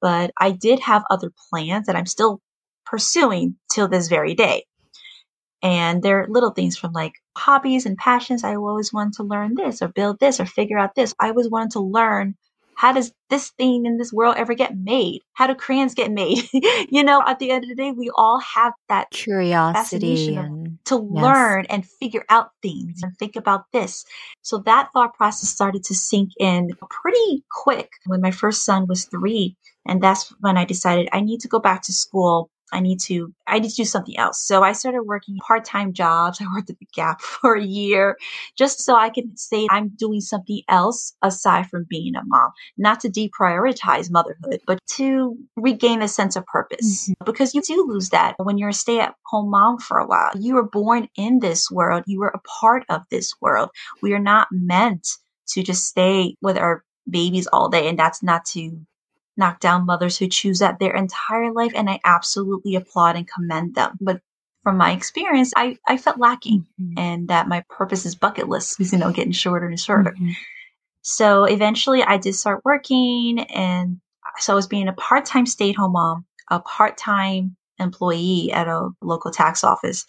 but 0.00 0.30
I 0.40 0.52
did 0.52 0.80
have 0.80 1.04
other 1.10 1.30
plans 1.50 1.86
that 1.86 1.96
I'm 1.96 2.06
still 2.06 2.40
pursuing 2.86 3.56
till 3.70 3.88
this 3.88 4.08
very 4.08 4.34
day. 4.34 4.64
And 5.64 6.02
they're 6.02 6.26
little 6.28 6.50
things 6.50 6.76
from 6.76 6.92
like 6.92 7.14
hobbies 7.36 7.86
and 7.86 7.96
passions. 7.96 8.44
I 8.44 8.54
always 8.54 8.92
wanted 8.92 9.14
to 9.14 9.22
learn 9.22 9.54
this 9.54 9.80
or 9.80 9.88
build 9.88 10.20
this 10.20 10.38
or 10.38 10.44
figure 10.46 10.78
out 10.78 10.94
this. 10.94 11.14
I 11.18 11.30
always 11.30 11.48
wanted 11.48 11.72
to 11.72 11.80
learn 11.80 12.36
how 12.76 12.92
does 12.92 13.12
this 13.30 13.50
thing 13.50 13.86
in 13.86 13.96
this 13.96 14.12
world 14.12 14.36
ever 14.36 14.54
get 14.54 14.76
made? 14.76 15.20
How 15.32 15.46
do 15.46 15.54
crayons 15.54 15.94
get 15.94 16.10
made? 16.10 16.44
you 16.90 17.02
know, 17.02 17.22
at 17.26 17.38
the 17.38 17.50
end 17.50 17.64
of 17.64 17.70
the 17.70 17.76
day, 17.76 17.92
we 17.92 18.10
all 18.16 18.40
have 18.40 18.72
that 18.88 19.10
curiosity 19.10 20.34
and, 20.36 20.78
to 20.86 20.96
yes. 20.96 21.22
learn 21.22 21.66
and 21.70 21.86
figure 21.86 22.24
out 22.28 22.50
things 22.62 23.00
and 23.02 23.16
think 23.16 23.36
about 23.36 23.64
this. 23.72 24.04
So 24.42 24.58
that 24.58 24.90
thought 24.92 25.14
process 25.14 25.48
started 25.48 25.84
to 25.84 25.94
sink 25.94 26.32
in 26.38 26.70
pretty 26.90 27.44
quick 27.50 27.90
when 28.06 28.20
my 28.20 28.30
first 28.30 28.64
son 28.64 28.86
was 28.86 29.04
three. 29.06 29.56
And 29.86 30.02
that's 30.02 30.34
when 30.40 30.56
I 30.56 30.64
decided 30.64 31.08
I 31.12 31.20
need 31.20 31.40
to 31.40 31.48
go 31.48 31.60
back 31.60 31.82
to 31.82 31.92
school 31.92 32.50
I 32.74 32.80
need 32.80 33.00
to, 33.02 33.32
I 33.46 33.58
need 33.58 33.70
to 33.70 33.76
do 33.76 33.84
something 33.84 34.18
else. 34.18 34.42
So 34.42 34.62
I 34.62 34.72
started 34.72 35.02
working 35.02 35.36
part-time 35.38 35.92
jobs. 35.92 36.40
I 36.42 36.46
worked 36.52 36.70
at 36.70 36.78
the 36.78 36.86
Gap 36.94 37.20
for 37.20 37.54
a 37.54 37.64
year 37.64 38.16
just 38.56 38.80
so 38.80 38.94
I 38.94 39.10
could 39.10 39.38
say 39.38 39.66
I'm 39.70 39.88
doing 39.88 40.20
something 40.20 40.62
else 40.68 41.14
aside 41.22 41.68
from 41.68 41.86
being 41.88 42.14
a 42.16 42.22
mom, 42.24 42.50
not 42.76 43.00
to 43.00 43.08
deprioritize 43.08 44.10
motherhood, 44.10 44.60
but 44.66 44.78
to 44.92 45.36
regain 45.56 46.02
a 46.02 46.08
sense 46.08 46.36
of 46.36 46.46
purpose 46.46 47.08
mm-hmm. 47.08 47.24
because 47.24 47.54
you 47.54 47.62
do 47.62 47.86
lose 47.88 48.10
that 48.10 48.34
when 48.38 48.58
you're 48.58 48.70
a 48.70 48.74
stay 48.74 49.00
at 49.00 49.14
home 49.26 49.50
mom 49.50 49.78
for 49.78 49.98
a 49.98 50.06
while. 50.06 50.30
You 50.38 50.54
were 50.54 50.68
born 50.68 51.08
in 51.16 51.40
this 51.40 51.70
world. 51.70 52.04
You 52.06 52.20
were 52.20 52.32
a 52.34 52.40
part 52.60 52.84
of 52.88 53.02
this 53.10 53.34
world. 53.40 53.70
We 54.02 54.12
are 54.12 54.18
not 54.18 54.48
meant 54.50 55.08
to 55.48 55.62
just 55.62 55.86
stay 55.86 56.36
with 56.40 56.56
our 56.56 56.84
babies 57.08 57.46
all 57.48 57.68
day. 57.68 57.88
And 57.88 57.98
that's 57.98 58.22
not 58.22 58.44
to 58.46 58.80
knock 59.36 59.60
down 59.60 59.86
mothers 59.86 60.16
who 60.16 60.28
choose 60.28 60.60
that 60.60 60.78
their 60.78 60.94
entire 60.94 61.52
life, 61.52 61.72
and 61.74 61.90
I 61.90 62.00
absolutely 62.04 62.74
applaud 62.76 63.16
and 63.16 63.28
commend 63.28 63.74
them. 63.74 63.98
But 64.00 64.20
from 64.62 64.78
my 64.78 64.92
experience, 64.92 65.52
I, 65.56 65.76
I 65.86 65.98
felt 65.98 66.18
lacking 66.18 66.66
mm-hmm. 66.80 66.98
and 66.98 67.28
that 67.28 67.48
my 67.48 67.64
purpose 67.68 68.06
is 68.06 68.14
bucket 68.14 68.48
list 68.48 68.80
is, 68.80 68.92
you 68.92 68.98
know, 68.98 69.12
getting 69.12 69.32
shorter 69.32 69.66
and 69.66 69.78
shorter. 69.78 70.12
Mm-hmm. 70.12 70.30
So 71.02 71.44
eventually 71.44 72.02
I 72.02 72.16
did 72.16 72.34
start 72.34 72.62
working 72.64 73.40
and 73.40 74.00
so 74.38 74.54
I 74.54 74.56
was 74.56 74.66
being 74.66 74.88
a 74.88 74.94
part-time 74.94 75.44
stay-at-home 75.46 75.92
mom, 75.92 76.24
a 76.50 76.60
part-time 76.60 77.56
employee 77.78 78.50
at 78.52 78.66
a 78.66 78.88
local 79.02 79.30
tax 79.30 79.62
office 79.62 80.06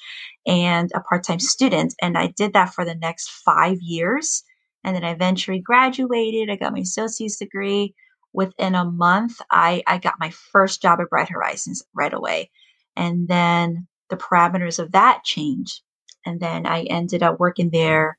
and 0.48 0.90
a 0.96 1.02
part-time 1.02 1.40
student. 1.40 1.94
And 2.02 2.18
I 2.18 2.28
did 2.28 2.54
that 2.54 2.74
for 2.74 2.86
the 2.86 2.96
next 2.96 3.30
five 3.30 3.78
years. 3.82 4.42
And 4.86 4.96
then 4.96 5.04
I 5.04 5.12
eventually 5.12 5.60
graduated. 5.60 6.50
I 6.50 6.56
got 6.56 6.74
my 6.74 6.80
associate's 6.80 7.38
degree 7.38 7.94
within 8.36 8.76
a 8.76 8.86
month, 8.86 9.42
I, 9.50 9.84
I 9.88 9.98
got 9.98 10.20
my 10.20 10.30
first 10.30 10.82
job 10.82 11.00
at 11.00 11.10
Bright 11.10 11.30
Horizons 11.30 11.84
right 11.94 12.14
away. 12.14 12.52
And 12.96 13.28
then 13.28 13.88
the 14.10 14.18
parameters 14.18 14.80
of 14.80 14.92
that 14.92 15.24
changed. 15.24 15.82
And 16.26 16.40
then 16.40 16.66
I 16.66 16.84
ended 16.84 17.24
up 17.24 17.40
working 17.40 17.70
there 17.70 18.18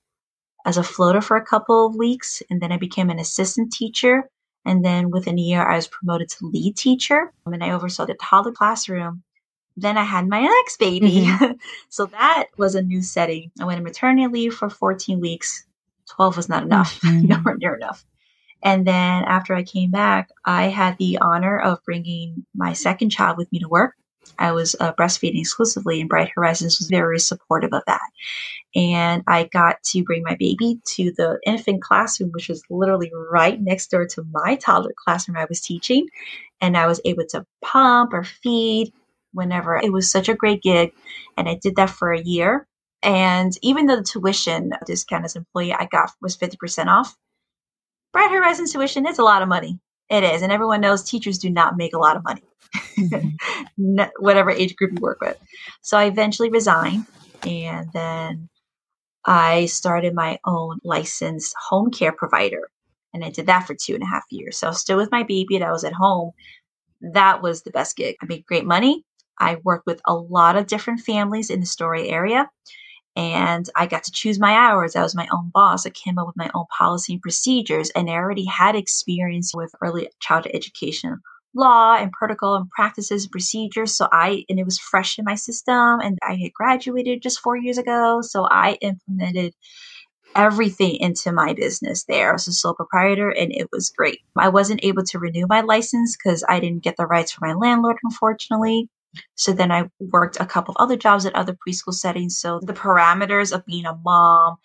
as 0.64 0.76
a 0.76 0.82
floater 0.82 1.20
for 1.20 1.36
a 1.36 1.44
couple 1.44 1.86
of 1.86 1.96
weeks. 1.96 2.42
And 2.50 2.60
then 2.60 2.72
I 2.72 2.76
became 2.76 3.10
an 3.10 3.18
assistant 3.18 3.72
teacher. 3.72 4.28
And 4.64 4.84
then 4.84 5.10
within 5.10 5.38
a 5.38 5.42
year, 5.42 5.62
I 5.62 5.76
was 5.76 5.86
promoted 5.86 6.28
to 6.30 6.46
lead 6.46 6.76
teacher. 6.76 7.32
And 7.46 7.62
I 7.62 7.70
oversaw 7.70 8.06
the 8.06 8.14
toddler 8.14 8.52
classroom. 8.52 9.22
Then 9.76 9.98
I 9.98 10.04
had 10.04 10.28
my 10.28 10.40
next 10.40 10.78
baby. 10.78 11.26
Mm-hmm. 11.26 11.52
so 11.88 12.06
that 12.06 12.46
was 12.56 12.74
a 12.74 12.82
new 12.82 13.02
setting. 13.02 13.50
I 13.60 13.64
went 13.64 13.78
on 13.78 13.84
maternity 13.84 14.26
leave 14.28 14.54
for 14.54 14.70
14 14.70 15.20
weeks. 15.20 15.64
12 16.10 16.36
was 16.36 16.48
not 16.48 16.62
enough, 16.62 17.00
mm-hmm. 17.04 17.26
nowhere 17.26 17.56
near 17.56 17.74
enough. 17.74 18.04
And 18.62 18.86
then 18.86 19.24
after 19.24 19.54
I 19.54 19.62
came 19.62 19.90
back, 19.90 20.30
I 20.44 20.64
had 20.64 20.96
the 20.98 21.18
honor 21.18 21.58
of 21.58 21.82
bringing 21.84 22.44
my 22.54 22.72
second 22.72 23.10
child 23.10 23.36
with 23.36 23.50
me 23.52 23.60
to 23.60 23.68
work. 23.68 23.94
I 24.38 24.52
was 24.52 24.74
uh, 24.80 24.92
breastfeeding 24.92 25.40
exclusively, 25.40 26.00
and 26.00 26.08
Bright 26.08 26.32
Horizons 26.34 26.78
was 26.78 26.88
very 26.88 27.18
supportive 27.18 27.72
of 27.72 27.82
that. 27.86 28.10
And 28.74 29.22
I 29.26 29.44
got 29.44 29.82
to 29.84 30.04
bring 30.04 30.22
my 30.22 30.36
baby 30.38 30.80
to 30.84 31.12
the 31.16 31.38
infant 31.46 31.82
classroom, 31.82 32.30
which 32.32 32.48
was 32.48 32.62
literally 32.68 33.10
right 33.30 33.60
next 33.60 33.90
door 33.90 34.06
to 34.06 34.26
my 34.30 34.56
toddler 34.56 34.92
classroom 34.96 35.36
I 35.36 35.46
was 35.48 35.60
teaching. 35.60 36.08
And 36.60 36.76
I 36.76 36.86
was 36.86 37.00
able 37.04 37.24
to 37.30 37.46
pump 37.62 38.12
or 38.12 38.24
feed 38.24 38.92
whenever. 39.32 39.76
It 39.76 39.92
was 39.92 40.10
such 40.10 40.28
a 40.28 40.34
great 40.34 40.62
gig. 40.62 40.92
And 41.36 41.48
I 41.48 41.54
did 41.54 41.76
that 41.76 41.90
for 41.90 42.12
a 42.12 42.20
year. 42.20 42.66
And 43.02 43.52
even 43.62 43.86
though 43.86 43.96
the 43.96 44.02
tuition 44.02 44.72
discount 44.84 45.24
as 45.24 45.36
employee 45.36 45.72
I 45.72 45.86
got 45.86 46.10
was 46.20 46.36
50% 46.36 46.86
off, 46.88 47.16
Bright 48.12 48.30
Horizons 48.30 48.72
tuition 48.72 49.06
is 49.06 49.18
a 49.18 49.24
lot 49.24 49.42
of 49.42 49.48
money. 49.48 49.78
It 50.08 50.22
is. 50.22 50.42
And 50.42 50.52
everyone 50.52 50.80
knows 50.80 51.02
teachers 51.02 51.38
do 51.38 51.50
not 51.50 51.76
make 51.76 51.94
a 51.94 51.98
lot 51.98 52.16
of 52.16 52.24
money, 52.24 52.42
mm-hmm. 52.98 54.02
whatever 54.18 54.50
age 54.50 54.76
group 54.76 54.92
you 54.92 55.00
work 55.00 55.20
with. 55.20 55.36
So 55.82 55.98
I 55.98 56.04
eventually 56.04 56.50
resigned 56.50 57.06
and 57.44 57.92
then 57.92 58.48
I 59.24 59.66
started 59.66 60.14
my 60.14 60.38
own 60.44 60.78
licensed 60.84 61.54
home 61.68 61.90
care 61.90 62.12
provider. 62.12 62.70
And 63.12 63.24
I 63.24 63.30
did 63.30 63.46
that 63.46 63.66
for 63.66 63.74
two 63.74 63.94
and 63.94 64.02
a 64.02 64.06
half 64.06 64.24
years. 64.30 64.56
So 64.56 64.70
still 64.70 64.96
with 64.96 65.10
my 65.10 65.24
baby 65.24 65.56
and 65.56 65.64
I 65.64 65.72
was 65.72 65.84
at 65.84 65.92
home. 65.92 66.32
That 67.00 67.42
was 67.42 67.62
the 67.62 67.70
best 67.70 67.96
gig. 67.96 68.16
I 68.22 68.26
made 68.26 68.46
great 68.46 68.64
money. 68.64 69.04
I 69.38 69.56
worked 69.64 69.86
with 69.86 70.00
a 70.06 70.14
lot 70.14 70.56
of 70.56 70.66
different 70.66 71.00
families 71.00 71.50
in 71.50 71.60
the 71.60 71.64
Astoria 71.64 72.10
area 72.10 72.48
and 73.16 73.68
I 73.74 73.86
got 73.86 74.04
to 74.04 74.12
choose 74.12 74.38
my 74.38 74.52
hours. 74.52 74.94
I 74.94 75.02
was 75.02 75.14
my 75.14 75.28
own 75.32 75.50
boss. 75.52 75.86
I 75.86 75.90
came 75.90 76.18
up 76.18 76.26
with 76.26 76.36
my 76.36 76.50
own 76.54 76.66
policy 76.76 77.14
and 77.14 77.22
procedures, 77.22 77.90
and 77.90 78.10
I 78.10 78.14
already 78.14 78.44
had 78.46 78.76
experience 78.76 79.52
with 79.54 79.74
early 79.82 80.08
childhood 80.20 80.52
education 80.54 81.20
law 81.54 81.96
and 81.96 82.12
protocol 82.12 82.54
and 82.56 82.68
practices 82.70 83.24
and 83.24 83.32
procedures. 83.32 83.96
So 83.96 84.08
I, 84.12 84.44
and 84.48 84.60
it 84.60 84.64
was 84.64 84.78
fresh 84.78 85.18
in 85.18 85.24
my 85.24 85.34
system, 85.36 86.00
and 86.00 86.18
I 86.22 86.34
had 86.34 86.52
graduated 86.52 87.22
just 87.22 87.40
four 87.40 87.56
years 87.56 87.78
ago. 87.78 88.20
So 88.22 88.46
I 88.50 88.74
implemented 88.82 89.54
everything 90.36 90.96
into 90.96 91.32
my 91.32 91.54
business 91.54 92.04
there. 92.04 92.30
I 92.30 92.32
was 92.34 92.46
a 92.46 92.52
sole 92.52 92.74
proprietor 92.74 93.30
and 93.30 93.50
it 93.52 93.68
was 93.72 93.90
great. 93.90 94.20
I 94.36 94.50
wasn't 94.50 94.84
able 94.84 95.02
to 95.04 95.18
renew 95.18 95.46
my 95.48 95.62
license 95.62 96.16
because 96.16 96.44
I 96.48 96.60
didn't 96.60 96.84
get 96.84 96.96
the 96.98 97.06
rights 97.06 97.32
from 97.32 97.48
my 97.48 97.54
landlord, 97.54 97.96
unfortunately. 98.04 98.90
So 99.34 99.52
then 99.52 99.70
I 99.70 99.88
worked 99.98 100.38
a 100.40 100.46
couple 100.46 100.74
of 100.74 100.82
other 100.82 100.96
jobs 100.96 101.26
at 101.26 101.34
other 101.34 101.56
preschool 101.66 101.94
settings. 101.94 102.38
So 102.38 102.60
the 102.62 102.72
parameters 102.72 103.52
of 103.52 103.64
being 103.66 103.86
a 103.86 103.96
mom 104.04 104.56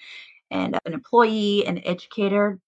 and 0.50 0.78
an 0.86 0.94
employee 0.94 1.66
and 1.66 1.82
educator 1.86 2.60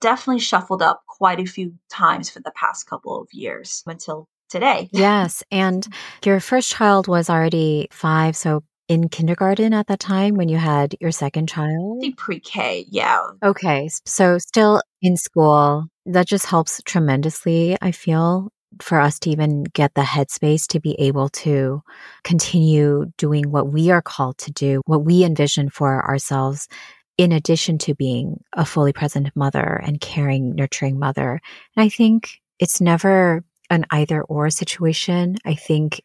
definitely 0.00 0.40
shuffled 0.40 0.82
up 0.82 1.02
quite 1.08 1.40
a 1.40 1.46
few 1.46 1.74
times 1.90 2.30
for 2.30 2.40
the 2.40 2.52
past 2.54 2.86
couple 2.86 3.20
of 3.20 3.28
years 3.32 3.82
until 3.86 4.28
today. 4.50 4.88
Yes. 4.92 5.42
And 5.50 5.86
your 6.24 6.40
first 6.40 6.70
child 6.70 7.08
was 7.08 7.30
already 7.30 7.88
five. 7.90 8.36
So 8.36 8.62
in 8.88 9.08
kindergarten 9.08 9.72
at 9.72 9.86
that 9.86 10.00
time 10.00 10.34
when 10.34 10.48
you 10.48 10.58
had 10.58 10.94
your 11.00 11.10
second 11.10 11.48
child? 11.48 12.04
Pre 12.16 12.40
K, 12.40 12.84
yeah. 12.90 13.22
Okay. 13.42 13.88
So 14.04 14.38
still 14.38 14.82
in 15.00 15.16
school. 15.16 15.86
That 16.06 16.26
just 16.26 16.44
helps 16.44 16.82
tremendously, 16.84 17.78
I 17.80 17.90
feel, 17.90 18.50
for 18.80 19.00
us 19.00 19.18
to 19.20 19.30
even 19.30 19.64
get 19.64 19.94
the 19.94 20.02
headspace 20.02 20.66
to 20.68 20.80
be 20.80 20.94
able 20.98 21.28
to 21.30 21.82
continue 22.22 23.06
doing 23.16 23.50
what 23.50 23.68
we 23.68 23.90
are 23.90 24.02
called 24.02 24.38
to 24.38 24.52
do, 24.52 24.82
what 24.86 25.04
we 25.04 25.24
envision 25.24 25.68
for 25.68 26.04
ourselves, 26.04 26.68
in 27.16 27.32
addition 27.32 27.78
to 27.78 27.94
being 27.94 28.42
a 28.52 28.64
fully 28.64 28.92
present 28.92 29.30
mother 29.34 29.80
and 29.84 30.00
caring, 30.00 30.54
nurturing 30.54 30.98
mother. 30.98 31.40
And 31.76 31.84
I 31.84 31.88
think 31.88 32.40
it's 32.58 32.80
never 32.80 33.44
an 33.70 33.84
either 33.90 34.22
or 34.22 34.50
situation. 34.50 35.36
I 35.44 35.54
think 35.54 36.00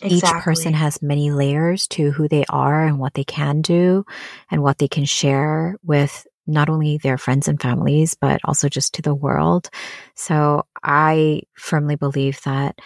Exactly. 0.00 0.38
Each 0.38 0.44
person 0.44 0.74
has 0.74 1.02
many 1.02 1.30
layers 1.30 1.86
to 1.88 2.10
who 2.10 2.26
they 2.26 2.44
are 2.48 2.86
and 2.86 2.98
what 2.98 3.14
they 3.14 3.24
can 3.24 3.60
do 3.60 4.04
and 4.50 4.62
what 4.62 4.78
they 4.78 4.88
can 4.88 5.04
share 5.04 5.76
with 5.84 6.26
not 6.46 6.68
only 6.68 6.98
their 6.98 7.18
friends 7.18 7.48
and 7.48 7.60
families, 7.60 8.14
but 8.20 8.40
also 8.44 8.68
just 8.68 8.94
to 8.94 9.02
the 9.02 9.14
world. 9.14 9.70
So 10.14 10.64
I 10.82 11.42
firmly 11.54 11.96
believe 11.96 12.40
that 12.42 12.78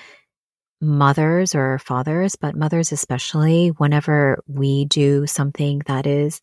mothers 0.81 1.55
or 1.55 1.79
fathers, 1.79 2.37
but 2.37 2.55
mothers 2.55 2.93
especially, 2.93 3.69
whenever 3.69 4.43
we 4.47 4.85
do 4.85 5.27
something 5.27 5.81
that 5.87 6.07
is 6.07 6.41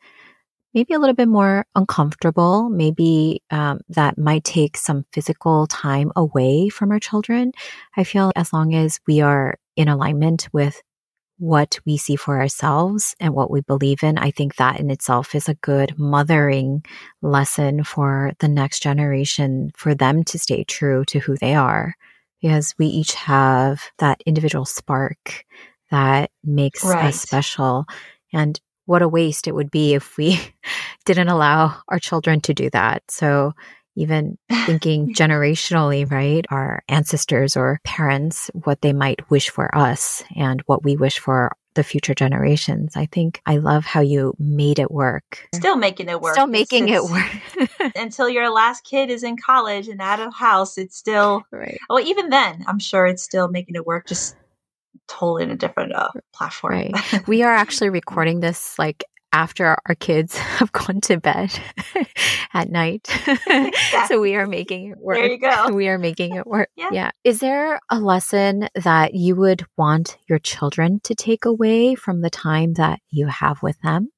maybe 0.74 0.94
a 0.94 1.00
little 1.00 1.16
bit 1.16 1.28
more 1.28 1.66
uncomfortable, 1.76 2.68
maybe 2.70 3.44
um, 3.52 3.80
that 3.90 4.18
might 4.18 4.44
take 4.44 4.76
some 4.76 5.06
physical 5.14 5.68
time 5.68 6.12
away 6.16 6.70
from 6.70 6.92
our 6.92 7.00
children. 7.00 7.52
I 7.96 8.04
feel 8.04 8.32
as 8.36 8.52
long 8.52 8.74
as 8.74 9.00
we 9.08 9.22
are 9.22 9.58
in 9.76 9.88
alignment 9.88 10.50
with 10.52 10.82
what 11.44 11.78
we 11.86 11.98
see 11.98 12.16
for 12.16 12.40
ourselves 12.40 13.18
and 13.20 13.34
what 13.34 13.52
we 13.52 13.60
believe 13.60 14.02
in, 14.02 14.18
I 14.18 14.32
think 14.32 14.56
that 14.56 14.80
in 14.80 14.90
itself 14.90 15.36
is 15.36 15.50
a 15.50 15.56
good 15.56 16.00
mothering 16.00 16.86
lesson 17.22 17.84
for 17.84 18.32
the 18.40 18.48
next 18.48 18.82
generation 18.82 19.74
for 19.76 19.94
them 19.94 20.24
to 20.24 20.40
stay 20.40 20.64
true 20.64 21.04
to 21.08 21.20
who 21.20 21.36
they 21.36 21.54
are 21.54 21.96
because 22.42 22.74
we 22.78 22.86
each 22.86 23.14
have 23.16 23.82
that 24.00 24.24
individual 24.26 24.64
spark 24.64 25.44
that 25.92 26.32
makes 26.46 26.86
right. 26.86 27.08
us 27.08 27.20
special. 27.20 27.88
And 28.32 28.58
what 28.86 29.02
a 29.02 29.10
waste 29.10 29.46
it 29.46 29.54
would 29.54 29.70
be 29.70 29.96
if 29.96 30.16
we 30.16 30.40
didn't 31.06 31.28
allow 31.28 31.76
our 31.90 32.00
children 32.00 32.40
to 32.42 32.54
do 32.54 32.70
that. 32.70 33.04
So, 33.10 33.52
even 33.96 34.38
thinking 34.66 35.14
generationally, 35.14 36.10
right? 36.10 36.46
Our 36.50 36.84
ancestors 36.88 37.56
or 37.58 37.80
parents, 37.84 38.50
what 38.54 38.82
they 38.82 38.94
might 38.94 39.30
wish 39.30 39.50
for 39.50 39.76
us 39.76 40.24
and 40.36 40.62
what 40.66 40.84
we 40.84 40.96
wish 40.96 41.20
for 41.20 41.52
the 41.76 41.84
future 41.84 42.14
generations. 42.14 42.96
I 42.96 43.08
think 43.08 43.42
I 43.46 43.58
love 43.58 43.86
how 43.86 44.02
you 44.02 44.36
made 44.38 44.80
it 44.80 44.92
work. 44.92 45.48
Still 45.56 45.76
making 45.76 46.10
it 46.10 46.22
work. 46.22 46.34
Still 46.34 46.48
making 46.48 46.90
it's, 46.90 47.04
it 47.04 47.12
work. 47.12 47.92
until 47.96 48.30
your 48.30 48.50
last 48.50 48.84
kid 48.84 49.10
is 49.10 49.24
in 49.24 49.38
college 49.38 49.88
and 49.88 50.02
out 50.02 50.20
of 50.20 50.34
house, 50.34 50.78
it's 50.78 50.96
still 50.96 51.44
right. 51.52 51.80
Well, 51.90 52.00
even 52.00 52.30
then, 52.30 52.64
I'm 52.68 52.80
sure 52.80 53.06
it's 53.06 53.24
still 53.24 53.48
making 53.48 53.76
it 53.76 53.86
work. 53.86 54.08
Just 54.08 54.36
totally 55.08 55.44
in 55.44 55.52
a 55.52 55.56
different 55.56 55.94
uh, 55.94 56.10
platform. 56.34 56.74
Right. 56.74 56.94
we 57.28 57.44
are 57.44 57.54
actually 57.54 57.90
recording 57.90 58.40
this 58.40 58.78
like 58.78 59.04
after 59.34 59.76
our 59.86 59.96
kids 59.96 60.38
have 60.38 60.72
gone 60.72 61.02
to 61.02 61.20
bed 61.20 61.52
at 62.54 62.70
night. 62.70 63.10
Exactly. 63.28 63.72
so 64.08 64.22
we 64.22 64.36
are 64.36 64.46
making 64.46 64.92
it 64.92 64.98
work. 65.00 65.18
There 65.18 65.28
you 65.28 65.40
go. 65.40 65.74
We 65.74 65.90
are 65.90 65.98
making 65.98 66.36
it 66.36 66.48
work. 66.48 66.70
Yeah. 66.78 66.90
yeah. 66.94 67.12
Is 67.24 67.40
there 67.40 67.80
a 67.90 68.00
lesson 68.00 68.70
that 68.76 69.16
you 69.16 69.36
would 69.36 69.66
want 69.76 70.18
your 70.30 70.40
children 70.40 71.02
to 71.04 71.16
take 71.16 71.46
away 71.46 71.96
from 71.96 72.22
the 72.22 72.30
time 72.30 72.74
that 72.76 73.00
you 73.10 73.28
have 73.28 73.62
with 73.62 73.80
them? 73.82 74.10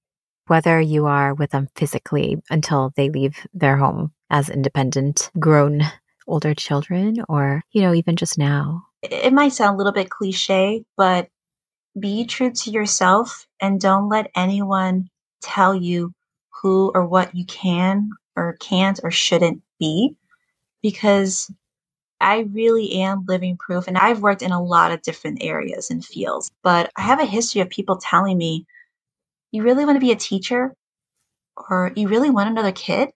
Whether 0.47 0.80
you 0.80 1.08
are 1.08 1.34
with 1.34 1.51
them 1.51 1.69
physically 1.75 2.38
until 2.51 2.91
they 2.95 3.10
leave 3.10 3.47
their 3.54 3.78
home 3.78 4.12
as 4.30 4.49
independent, 4.49 5.32
grown, 5.39 5.82
older 6.28 6.54
children, 6.54 7.23
or, 7.28 7.63
you 7.71 7.82
know, 7.82 7.95
even 7.95 8.15
just 8.15 8.38
now? 8.38 8.84
It 9.01 9.34
might 9.34 9.54
sound 9.54 9.75
a 9.75 9.78
little 9.78 9.91
bit 9.91 10.10
cliche, 10.10 10.84
but 10.97 11.30
be 11.99 12.25
true 12.25 12.51
to 12.51 12.71
yourself 12.71 13.47
and 13.62 13.79
don't 13.79 14.10
let 14.10 14.31
anyone 14.36 15.10
tell 15.41 15.73
you 15.73 16.13
who 16.62 16.91
or 16.93 17.05
what 17.05 17.34
you 17.36 17.45
can 17.45 18.10
or 18.36 18.58
can't 18.60 18.99
or 19.03 19.12
shouldn't 19.12 19.62
be 19.79 20.15
because 20.81 21.51
I 22.19 22.47
really 22.51 23.01
am 23.01 23.25
living 23.27 23.58
proof 23.58 23.88
and 23.88 23.97
I've 23.97 24.21
worked 24.21 24.41
in 24.41 24.51
a 24.51 24.62
lot 24.62 24.91
of 24.91 25.01
different 25.01 25.39
areas 25.41 25.89
and 25.89 26.03
fields, 26.03 26.49
but 26.63 26.91
I 26.97 27.01
have 27.01 27.19
a 27.19 27.25
history 27.25 27.62
of 27.62 27.69
people 27.69 27.97
telling 27.97 28.38
me, 28.38 28.65
you 29.51 29.63
really 29.63 29.86
want 29.86 29.95
to 29.95 30.05
be 30.05 30.12
a 30.12 30.17
teacher 30.17 30.73
or 31.55 31.91
you 31.95 32.08
really 32.08 32.29
want 32.29 32.49
another 32.49 32.71
kid? 32.71 33.10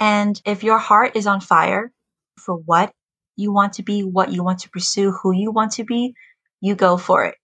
And 0.00 0.40
if 0.44 0.64
your 0.64 0.78
heart 0.78 1.16
is 1.16 1.26
on 1.26 1.40
fire 1.40 1.92
for 2.38 2.56
what 2.56 2.92
you 3.36 3.52
want 3.52 3.74
to 3.74 3.82
be, 3.82 4.02
what 4.02 4.32
you 4.32 4.42
want 4.42 4.60
to 4.60 4.70
pursue, 4.70 5.12
who 5.12 5.32
you 5.32 5.50
want 5.50 5.72
to 5.72 5.84
be, 5.84 6.14
you 6.60 6.74
go 6.74 6.96
for 6.96 7.24
it 7.24 7.36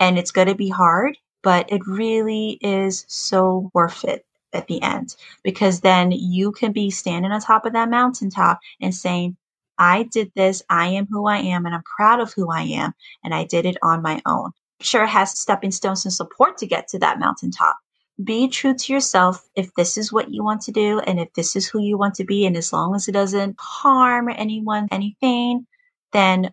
and 0.00 0.18
it's 0.18 0.30
going 0.30 0.48
to 0.48 0.54
be 0.54 0.68
hard, 0.68 1.18
but 1.42 1.70
it 1.72 1.86
really 1.86 2.58
is 2.60 3.04
so 3.08 3.70
worth 3.74 4.04
it 4.04 4.24
at 4.52 4.66
the 4.66 4.82
end 4.82 5.16
because 5.42 5.80
then 5.80 6.10
you 6.10 6.52
can 6.52 6.72
be 6.72 6.90
standing 6.90 7.32
on 7.32 7.40
top 7.40 7.66
of 7.66 7.72
that 7.74 7.90
mountaintop 7.90 8.60
and 8.80 8.94
saying, 8.94 9.36
I 9.78 10.04
did 10.04 10.32
this, 10.34 10.62
I 10.70 10.88
am 10.88 11.06
who 11.10 11.26
I 11.26 11.38
am, 11.38 11.66
and 11.66 11.74
I'm 11.74 11.82
proud 11.82 12.20
of 12.20 12.32
who 12.32 12.50
I 12.50 12.62
am, 12.62 12.94
and 13.22 13.34
I 13.34 13.44
did 13.44 13.66
it 13.66 13.76
on 13.82 14.02
my 14.02 14.22
own. 14.24 14.52
Sure, 14.80 15.04
it 15.04 15.08
has 15.08 15.38
stepping 15.38 15.70
stones 15.70 16.04
and 16.04 16.12
support 16.12 16.58
to 16.58 16.66
get 16.66 16.88
to 16.88 16.98
that 17.00 17.18
mountaintop. 17.18 17.76
Be 18.22 18.48
true 18.48 18.74
to 18.74 18.92
yourself 18.92 19.46
if 19.54 19.74
this 19.74 19.98
is 19.98 20.12
what 20.12 20.30
you 20.30 20.42
want 20.42 20.62
to 20.62 20.72
do 20.72 21.00
and 21.00 21.20
if 21.20 21.30
this 21.34 21.54
is 21.54 21.68
who 21.68 21.80
you 21.80 21.98
want 21.98 22.14
to 22.14 22.24
be, 22.24 22.46
and 22.46 22.56
as 22.56 22.72
long 22.72 22.94
as 22.94 23.08
it 23.08 23.12
doesn't 23.12 23.56
harm 23.58 24.30
anyone, 24.30 24.88
anything, 24.90 25.66
then 26.12 26.50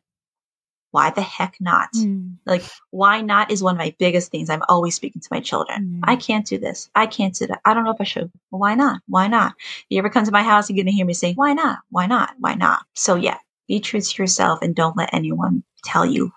why 0.93 1.09
the 1.09 1.23
heck 1.23 1.55
not? 1.59 1.91
Mm. 1.93 2.35
Like, 2.45 2.63
why 2.91 3.19
not 3.21 3.49
is 3.49 3.63
one 3.63 3.73
of 3.73 3.79
my 3.79 3.95
biggest 3.97 4.29
things. 4.29 4.47
I'm 4.47 4.61
always 4.69 4.93
speaking 4.93 5.23
to 5.23 5.27
my 5.31 5.39
children. 5.39 5.85
Mm. 5.85 5.99
I 6.03 6.15
can't 6.15 6.45
do 6.45 6.59
this. 6.59 6.87
I 6.93 7.07
can't 7.07 7.33
do 7.33 7.47
that. 7.47 7.61
I 7.65 7.73
don't 7.73 7.83
know 7.83 7.91
if 7.91 7.99
I 7.99 8.03
should. 8.03 8.31
Well, 8.51 8.59
why 8.59 8.75
not? 8.75 9.01
Why 9.07 9.27
not? 9.27 9.55
You 9.89 9.97
ever 9.97 10.09
come 10.11 10.23
to 10.23 10.31
my 10.31 10.43
house, 10.43 10.69
and 10.69 10.77
you're 10.77 10.83
going 10.83 10.91
to 10.91 10.95
hear 10.95 11.05
me 11.07 11.15
say, 11.15 11.33
why 11.33 11.53
not? 11.53 11.79
Why 11.89 12.05
not? 12.05 12.35
Why 12.37 12.53
not? 12.53 12.85
So, 12.93 13.15
yeah, 13.15 13.37
be 13.67 13.79
true 13.79 14.01
to 14.01 14.21
yourself 14.21 14.59
and 14.61 14.75
don't 14.75 14.95
let 14.95 15.11
anyone 15.13 15.63
tell 15.83 16.05
you 16.05 16.31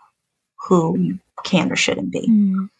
who 0.56 0.98
you 0.98 1.18
can 1.44 1.70
or 1.70 1.76
shouldn't 1.76 2.10
be. 2.10 2.26
Mm. 2.26 2.70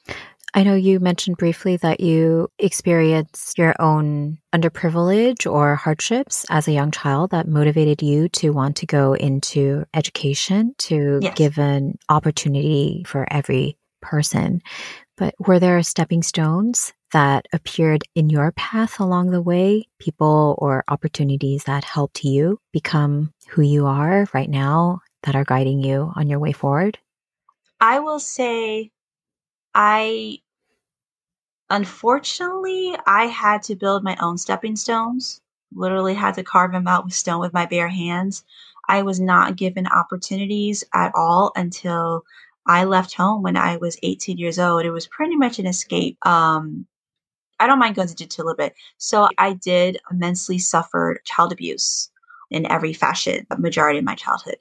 I 0.57 0.63
know 0.63 0.75
you 0.75 1.01
mentioned 1.01 1.37
briefly 1.37 1.77
that 1.77 2.01
you 2.01 2.49
experienced 2.59 3.59
your 3.59 3.75
own 3.79 4.39
underprivilege 4.55 5.45
or 5.51 5.75
hardships 5.75 6.47
as 6.49 6.67
a 6.67 6.73
young 6.73 6.91
child 6.91 7.33
that 7.33 7.47
motivated 7.47 8.01
you 8.01 8.31
to 8.31 8.51
want 8.53 8.77
to 8.77 8.87
go 8.87 9.13
into 9.13 9.85
education 9.93 10.75
to 10.79 11.19
yes. 11.21 11.35
give 11.37 11.59
an 11.59 11.99
opportunity 12.09 13.05
for 13.07 13.31
every 13.31 13.77
person. 14.01 14.63
But 15.19 15.35
were 15.39 15.59
there 15.59 15.83
stepping 15.83 16.23
stones 16.23 16.95
that 17.13 17.45
appeared 17.53 18.05
in 18.15 18.31
your 18.31 18.51
path 18.53 18.99
along 18.99 19.33
the 19.33 19.43
way, 19.43 19.87
people 19.99 20.55
or 20.57 20.85
opportunities 20.89 21.65
that 21.65 21.85
helped 21.85 22.25
you 22.25 22.59
become 22.73 23.31
who 23.51 23.61
you 23.61 23.85
are 23.85 24.27
right 24.33 24.49
now 24.49 25.01
that 25.25 25.37
are 25.37 25.45
guiding 25.45 25.81
you 25.81 26.13
on 26.17 26.31
your 26.31 26.39
way 26.39 26.53
forward? 26.53 26.97
I 27.79 28.01
will 28.01 28.21
say 28.21 28.91
I 29.75 30.39
Unfortunately, 31.71 32.95
I 33.07 33.27
had 33.27 33.63
to 33.65 33.75
build 33.75 34.05
my 34.05 34.17
own 34.21 34.39
stepping 34.39 34.77
stones. 34.77 35.41
Literally 35.75 36.15
had 36.15 36.35
to 36.35 36.45
carve 36.45 36.73
them 36.73 36.87
out 36.87 37.05
with 37.05 37.15
stone 37.15 37.41
with 37.41 37.53
my 37.53 37.67
bare 37.67 37.89
hands. 37.89 38.45
I 38.89 39.03
was 39.03 39.19
not 39.21 39.57
given 39.57 39.87
opportunities 39.89 40.85
at 40.95 41.13
all 41.15 41.53
until 41.57 42.23
I 42.67 42.85
left 42.85 43.15
home 43.15 43.43
when 43.43 43.57
I 43.57 43.77
was 43.79 43.99
18 44.03 44.39
years 44.39 44.59
old. 44.59 44.85
It 44.85 44.93
was 44.93 45.09
pretty 45.09 45.37
much 45.37 45.59
an 45.59 45.67
escape. 45.67 46.19
Um, 46.25 46.87
I 47.59 47.67
don't 47.67 47.79
mind 47.79 47.97
going 47.97 48.09
into 48.09 48.17
detail 48.17 48.45
a 48.45 48.47
little 48.47 48.57
bit. 48.57 48.75
So 48.99 49.29
I 49.39 49.55
did 49.55 49.99
immensely 50.11 50.59
suffer 50.59 51.21
child 51.25 51.53
abuse 51.53 52.11
in 52.51 52.71
every 52.71 52.93
fashion, 52.93 53.47
majority 53.59 53.99
of 53.99 54.05
my 54.05 54.15
childhood. 54.15 54.59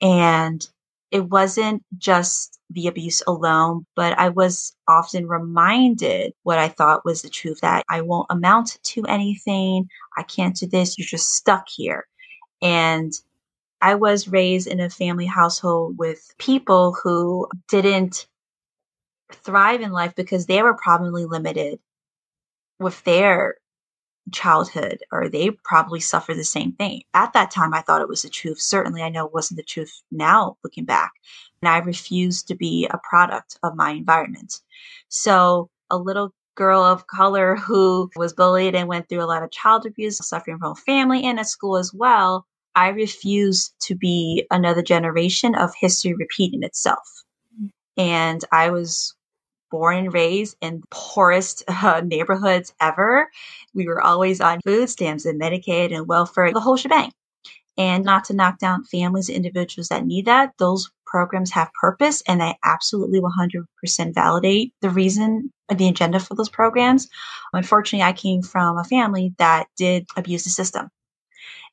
And 0.00 0.66
it 1.10 1.28
wasn't 1.30 1.82
just 1.98 2.53
the 2.70 2.86
abuse 2.86 3.22
alone, 3.26 3.86
but 3.94 4.18
I 4.18 4.30
was 4.30 4.74
often 4.88 5.28
reminded 5.28 6.32
what 6.42 6.58
I 6.58 6.68
thought 6.68 7.04
was 7.04 7.22
the 7.22 7.28
truth 7.28 7.60
that 7.60 7.84
I 7.88 8.00
won't 8.00 8.26
amount 8.30 8.78
to 8.82 9.04
anything. 9.06 9.88
I 10.16 10.22
can't 10.22 10.56
do 10.56 10.66
this. 10.66 10.98
You're 10.98 11.06
just 11.06 11.34
stuck 11.34 11.68
here. 11.68 12.06
And 12.62 13.12
I 13.80 13.96
was 13.96 14.28
raised 14.28 14.66
in 14.66 14.80
a 14.80 14.88
family 14.88 15.26
household 15.26 15.98
with 15.98 16.34
people 16.38 16.96
who 17.02 17.48
didn't 17.68 18.26
thrive 19.30 19.82
in 19.82 19.92
life 19.92 20.14
because 20.14 20.46
they 20.46 20.62
were 20.62 20.74
probably 20.74 21.26
limited 21.26 21.78
with 22.78 23.02
their 23.04 23.56
childhood 24.32 25.02
or 25.12 25.28
they 25.28 25.50
probably 25.50 26.00
suffer 26.00 26.34
the 26.34 26.44
same 26.44 26.72
thing. 26.72 27.02
At 27.12 27.34
that 27.34 27.50
time, 27.50 27.74
I 27.74 27.82
thought 27.82 28.00
it 28.00 28.08
was 28.08 28.22
the 28.22 28.30
truth. 28.30 28.60
Certainly, 28.60 29.02
I 29.02 29.10
know 29.10 29.26
it 29.26 29.34
wasn't 29.34 29.58
the 29.58 29.64
truth 29.64 30.02
now 30.10 30.56
looking 30.64 30.84
back. 30.84 31.12
And 31.64 31.68
I 31.70 31.78
refused 31.78 32.48
to 32.48 32.54
be 32.54 32.86
a 32.90 32.98
product 33.08 33.58
of 33.62 33.74
my 33.74 33.92
environment. 33.92 34.60
So, 35.08 35.70
a 35.90 35.96
little 35.96 36.34
girl 36.56 36.82
of 36.82 37.06
color 37.06 37.56
who 37.56 38.10
was 38.16 38.34
bullied 38.34 38.74
and 38.74 38.86
went 38.86 39.08
through 39.08 39.22
a 39.22 39.32
lot 39.32 39.42
of 39.42 39.50
child 39.50 39.86
abuse, 39.86 40.18
suffering 40.28 40.58
from 40.58 40.74
family 40.74 41.24
and 41.24 41.40
at 41.40 41.48
school 41.48 41.78
as 41.78 41.90
well, 41.94 42.44
I 42.74 42.88
refused 42.88 43.72
to 43.84 43.94
be 43.94 44.46
another 44.50 44.82
generation 44.82 45.54
of 45.54 45.72
history 45.74 46.12
repeating 46.12 46.64
itself. 46.64 47.24
And 47.96 48.44
I 48.52 48.68
was 48.68 49.14
born 49.70 49.96
and 49.96 50.12
raised 50.12 50.58
in 50.60 50.80
the 50.80 50.86
poorest 50.90 51.64
uh, 51.68 52.02
neighborhoods 52.04 52.74
ever. 52.78 53.30
We 53.72 53.86
were 53.86 54.02
always 54.02 54.42
on 54.42 54.60
food 54.66 54.90
stamps 54.90 55.24
and 55.24 55.40
Medicaid 55.40 55.96
and 55.96 56.06
welfare, 56.06 56.52
the 56.52 56.60
whole 56.60 56.76
shebang. 56.76 57.12
And 57.78 58.04
not 58.04 58.24
to 58.26 58.34
knock 58.34 58.58
down 58.58 58.84
families, 58.84 59.30
individuals 59.30 59.88
that 59.88 60.04
need 60.04 60.26
that, 60.26 60.52
those 60.58 60.90
programs 61.14 61.52
have 61.52 61.70
purpose 61.80 62.22
and 62.28 62.40
they 62.40 62.54
absolutely 62.64 63.20
100% 63.20 64.14
validate 64.14 64.74
the 64.82 64.90
reason, 64.90 65.52
the 65.74 65.88
agenda 65.88 66.20
for 66.20 66.34
those 66.34 66.48
programs. 66.48 67.08
Unfortunately, 67.52 68.02
I 68.04 68.12
came 68.12 68.42
from 68.42 68.78
a 68.78 68.84
family 68.84 69.34
that 69.38 69.68
did 69.76 70.06
abuse 70.16 70.44
the 70.44 70.50
system. 70.50 70.88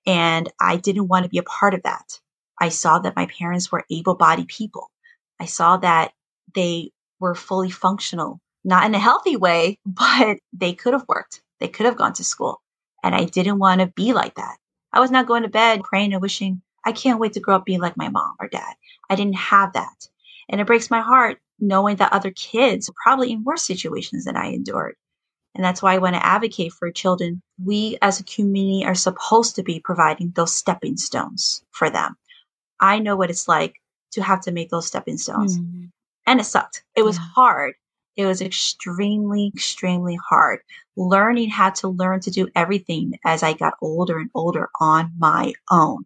And 0.08 0.51
I 0.60 0.77
didn't 0.77 1.10
want 1.10 1.25
to 1.25 1.30
be 1.30 1.39
a 1.39 1.43
part 1.43 1.73
of 1.73 1.84
that. 1.84 2.19
I 2.60 2.69
saw 2.69 2.99
that 2.99 3.15
my 3.15 3.27
parents 3.27 3.71
were 3.71 3.86
able 3.91 4.15
bodied 4.15 4.47
people 4.47 4.89
I 5.41 5.47
saw 5.47 5.77
that 5.77 6.13
they 6.56 6.91
were 7.19 7.36
fully 7.36 7.71
functional, 7.71 8.39
not 8.63 8.86
in 8.86 8.93
a 8.95 8.99
healthy 8.99 9.38
way, 9.38 9.80
but 9.88 10.38
they 10.54 10.73
could 10.73 10.93
have 10.93 11.06
worked. 11.08 11.41
They 11.60 11.67
could 11.67 11.88
have 11.88 11.97
gone 11.97 12.13
to 12.13 12.23
school. 12.23 12.62
And 13.04 13.15
I 13.15 13.25
didn't 13.25 13.60
want 13.60 13.82
to 13.82 13.88
be 13.88 14.13
like 14.13 14.36
that. 14.36 14.58
I 14.93 14.99
was 14.99 15.12
not 15.12 15.27
going 15.27 15.43
to 15.43 15.49
bed 15.49 15.84
praying 15.84 16.13
and 16.13 16.21
wishing, 16.21 16.62
I 16.86 16.91
can't 16.91 17.20
wait 17.20 17.34
to 17.34 17.39
grow 17.39 17.56
up 17.56 17.65
being 17.65 17.80
like 17.80 17.98
my 17.98 18.10
mom 18.10 18.36
or 18.39 18.48
dad. 18.48 18.74
I 19.10 19.15
didn't 19.15 19.36
have 19.36 19.74
that. 19.74 20.08
And 20.50 20.60
it 20.60 20.67
breaks 20.67 20.89
my 20.89 21.02
heart 21.02 21.39
knowing 21.60 21.98
that 21.98 22.12
other 22.12 22.32
kids 22.32 22.89
are 22.89 22.96
probably 23.04 23.32
in 23.32 23.44
worse 23.44 23.63
situations 23.63 24.26
than 24.26 24.36
I 24.36 24.48
endured. 24.48 24.96
And 25.54 25.63
that's 25.63 25.82
why 25.82 25.94
I 25.94 26.00
want 26.00 26.15
to 26.15 26.26
advocate 26.26 26.74
for 26.74 26.91
children. 26.91 27.41
We 27.63 27.98
as 28.02 28.20
a 28.20 28.24
community 28.24 28.86
are 28.86 28.96
supposed 28.96 29.56
to 29.56 29.63
be 29.63 29.80
providing 29.80 30.32
those 30.36 30.54
stepping 30.54 30.98
stones 30.98 31.63
for 31.72 31.89
them. 31.89 32.15
I 32.80 33.00
know 33.00 33.15
what 33.15 33.30
it's 33.30 33.48
like 33.48 33.76
to 34.12 34.24
have 34.24 34.41
to 34.41 34.52
make 34.52 34.70
those 34.70 34.88
stepping 34.88 35.17
stones. 35.17 35.58
Mm-hmm. 35.58 35.86
And 36.26 36.39
it 36.39 36.46
sucked. 36.46 36.84
It 36.96 37.04
was 37.04 37.17
yeah. 37.17 37.28
hard. 37.36 37.74
It 38.15 38.26
was 38.26 38.41
extremely, 38.41 39.52
extremely 39.56 40.17
hard 40.30 40.60
learning 40.98 41.50
how 41.50 41.70
to 41.70 41.88
learn 41.88 42.20
to 42.22 42.32
do 42.32 42.48
everything 42.56 43.17
as 43.26 43.44
I 43.44 43.54
got 43.54 43.76
older 43.82 44.20
and 44.20 44.30
older 44.34 44.70
on 44.80 45.12
my 45.17 45.54
own. 45.70 46.06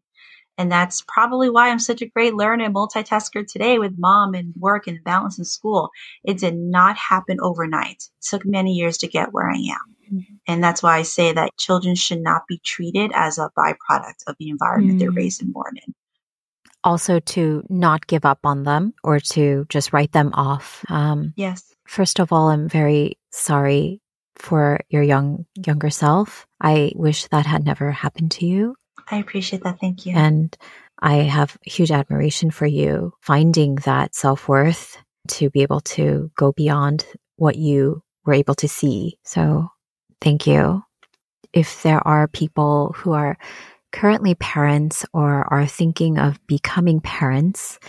And 0.57 0.71
that's 0.71 1.03
probably 1.07 1.49
why 1.49 1.69
I'm 1.69 1.79
such 1.79 2.01
a 2.01 2.07
great 2.07 2.33
learner 2.33 2.65
and 2.65 2.75
multitasker 2.75 3.45
today 3.45 3.77
with 3.77 3.97
mom 3.97 4.33
and 4.33 4.53
work 4.57 4.87
and 4.87 5.03
balance 5.03 5.37
in 5.37 5.45
school. 5.45 5.89
It 6.23 6.37
did 6.37 6.55
not 6.55 6.97
happen 6.97 7.39
overnight. 7.41 8.03
It 8.03 8.25
took 8.29 8.45
many 8.45 8.73
years 8.73 8.97
to 8.99 9.07
get 9.07 9.33
where 9.33 9.49
I 9.49 9.57
am. 9.57 9.95
Mm-hmm. 10.11 10.35
And 10.47 10.63
that's 10.63 10.81
why 10.81 10.97
I 10.97 11.01
say 11.01 11.33
that 11.33 11.57
children 11.57 11.95
should 11.95 12.21
not 12.21 12.43
be 12.47 12.59
treated 12.63 13.11
as 13.13 13.37
a 13.37 13.49
byproduct 13.57 14.23
of 14.27 14.35
the 14.39 14.49
environment 14.49 14.91
mm-hmm. 14.91 14.99
they're 14.99 15.11
raised 15.11 15.41
and 15.41 15.53
born 15.53 15.77
in. 15.85 15.93
Also, 16.83 17.19
to 17.19 17.63
not 17.67 18.05
give 18.05 18.25
up 18.25 18.39
on 18.43 18.63
them 18.63 18.93
or 19.03 19.19
to 19.19 19.65
just 19.69 19.91
write 19.91 20.11
them 20.11 20.31
off. 20.33 20.85
Um, 20.87 21.33
yes. 21.35 21.63
First 21.87 22.19
of 22.19 22.31
all, 22.31 22.49
I'm 22.49 22.69
very 22.69 23.17
sorry 23.31 24.01
for 24.35 24.79
your 24.89 25.01
young 25.01 25.45
younger 25.55 25.89
self. 25.89 26.45
I 26.61 26.91
wish 26.95 27.27
that 27.27 27.45
had 27.45 27.65
never 27.65 27.91
happened 27.91 28.31
to 28.31 28.45
you. 28.45 28.75
I 29.09 29.17
appreciate 29.17 29.63
that. 29.63 29.79
Thank 29.79 30.05
you. 30.05 30.13
And 30.15 30.55
I 30.99 31.15
have 31.15 31.57
huge 31.63 31.91
admiration 31.91 32.51
for 32.51 32.65
you 32.65 33.13
finding 33.21 33.75
that 33.85 34.15
self 34.15 34.47
worth 34.47 34.97
to 35.27 35.49
be 35.49 35.61
able 35.61 35.81
to 35.81 36.31
go 36.35 36.51
beyond 36.51 37.05
what 37.37 37.55
you 37.55 38.01
were 38.25 38.33
able 38.33 38.55
to 38.55 38.67
see. 38.67 39.17
So 39.23 39.69
thank 40.21 40.47
you. 40.47 40.83
If 41.53 41.83
there 41.83 42.05
are 42.07 42.27
people 42.27 42.93
who 42.97 43.13
are 43.13 43.37
currently 43.91 44.35
parents 44.35 45.05
or 45.13 45.51
are 45.53 45.65
thinking 45.65 46.17
of 46.17 46.39
becoming 46.47 46.99
parents 46.99 47.79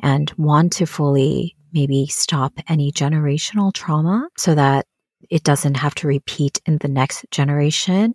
and 0.00 0.30
want 0.36 0.74
to 0.74 0.86
fully 0.86 1.56
maybe 1.72 2.06
stop 2.06 2.52
any 2.68 2.92
generational 2.92 3.72
trauma 3.72 4.28
so 4.36 4.54
that 4.54 4.86
it 5.28 5.42
doesn't 5.42 5.76
have 5.76 5.94
to 5.96 6.06
repeat 6.06 6.60
in 6.66 6.78
the 6.78 6.88
next 6.88 7.24
generation, 7.30 8.14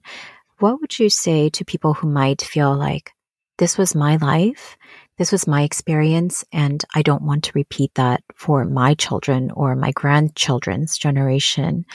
what 0.61 0.79
would 0.79 0.99
you 0.99 1.09
say 1.09 1.49
to 1.49 1.65
people 1.65 1.93
who 1.95 2.07
might 2.07 2.41
feel 2.41 2.75
like 2.75 3.11
this 3.57 3.77
was 3.77 3.95
my 3.95 4.17
life, 4.17 4.77
this 5.17 5.31
was 5.31 5.47
my 5.47 5.63
experience, 5.63 6.43
and 6.51 6.83
I 6.95 7.01
don't 7.01 7.23
want 7.23 7.43
to 7.45 7.51
repeat 7.55 7.93
that 7.95 8.23
for 8.35 8.65
my 8.65 8.93
children 8.93 9.51
or 9.51 9.75
my 9.75 9.91
grandchildren's 9.91 10.97
generation 10.97 11.85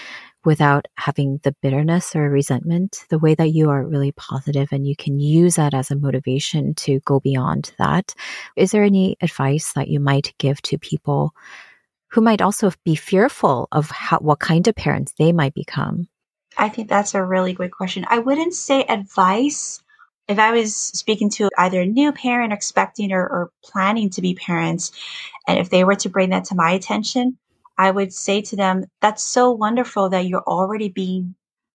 without 0.45 0.87
having 0.97 1.41
the 1.43 1.55
bitterness 1.63 2.15
or 2.15 2.29
resentment, 2.29 3.05
the 3.09 3.19
way 3.19 3.35
that 3.35 3.53
you 3.53 3.71
are 3.71 3.87
really 3.87 4.13
positive 4.13 4.69
and 4.71 4.87
you 4.87 4.95
can 4.97 5.19
use 5.19 5.57
that 5.57 5.75
as 5.75 5.91
a 5.91 5.97
motivation 5.97 6.75
to 6.75 7.01
go 7.01 7.19
beyond 7.21 7.73
that. 7.79 8.15
Is 8.57 8.71
there 8.71 8.85
any 8.85 9.17
advice 9.21 9.73
that 9.73 9.89
you 9.89 9.99
might 9.99 10.35
give 10.39 10.63
to 10.63 10.79
people 10.79 11.33
who 12.11 12.21
might 12.21 12.43
also 12.43 12.73
be 12.85 12.95
fearful 12.95 13.69
of 13.73 13.91
how, 13.91 14.19
what 14.19 14.39
kind 14.39 14.67
of 14.69 14.75
parents 14.77 15.15
they 15.19 15.33
might 15.33 15.55
become? 15.55 16.09
I 16.57 16.69
think 16.69 16.89
that's 16.89 17.15
a 17.15 17.25
really 17.25 17.53
great 17.53 17.73
question. 17.73 18.07
I 18.09 18.19
wouldn't 18.19 18.55
say 18.55 18.83
advice. 18.83 19.83
If 20.29 20.39
I 20.39 20.53
was 20.53 20.75
speaking 20.75 21.31
to 21.31 21.49
either 21.57 21.83
a 21.83 21.87
new 21.87 22.13
parent 22.13 22.53
expecting 22.53 23.13
or, 23.13 23.23
or 23.23 23.51
planning 23.63 24.11
to 24.11 24.23
be 24.23 24.35
parents, 24.35 24.91
and 25.47 25.59
if 25.59 25.71
they 25.71 25.85
were 25.85 25.95
to 25.97 26.09
bring 26.09 26.31
that 26.31 26.47
to 26.47 26.55
my 26.55 26.73
attention, 26.73 27.39
I 27.79 27.91
would 27.91 28.13
say 28.13 28.41
to 28.43 28.57
them, 28.57 28.85
that's 29.01 29.23
so 29.23 29.53
wonderful 29.53 30.09
that 30.11 30.27
you're 30.27 30.43
already 30.43 30.89
being 30.89 31.35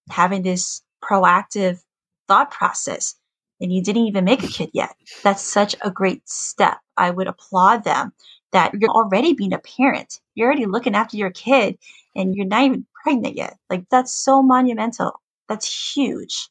having 0.09 0.41
this 0.41 0.81
proactive 1.03 1.81
thought 2.27 2.51
process 2.51 3.15
and 3.61 3.71
you 3.71 3.83
didn't 3.83 4.07
even 4.07 4.25
make 4.25 4.43
a 4.43 4.47
kid 4.47 4.71
yet. 4.73 4.95
That's 5.23 5.43
such 5.43 5.75
a 5.81 5.91
great 5.91 6.27
step. 6.27 6.79
I 6.97 7.11
would 7.11 7.27
applaud 7.27 7.83
them 7.83 8.13
that 8.51 8.71
mm-hmm. 8.71 8.79
you're 8.81 8.91
already 8.91 9.33
being 9.33 9.53
a 9.53 9.59
parent. 9.59 10.19
You're 10.35 10.47
already 10.47 10.65
looking 10.65 10.95
after 10.95 11.17
your 11.17 11.31
kid 11.31 11.77
and 12.15 12.35
you're 12.35 12.45
not 12.45 12.63
even 12.63 12.85
pregnant 13.03 13.35
yet. 13.35 13.57
Like 13.69 13.85
that's 13.89 14.13
so 14.13 14.41
monumental. 14.41 15.19
That's 15.47 15.93
huge. 15.95 16.49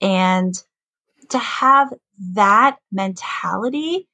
And 0.00 0.54
to 1.28 1.38
have 1.38 1.92
that 2.34 2.78
mentality 2.90 4.08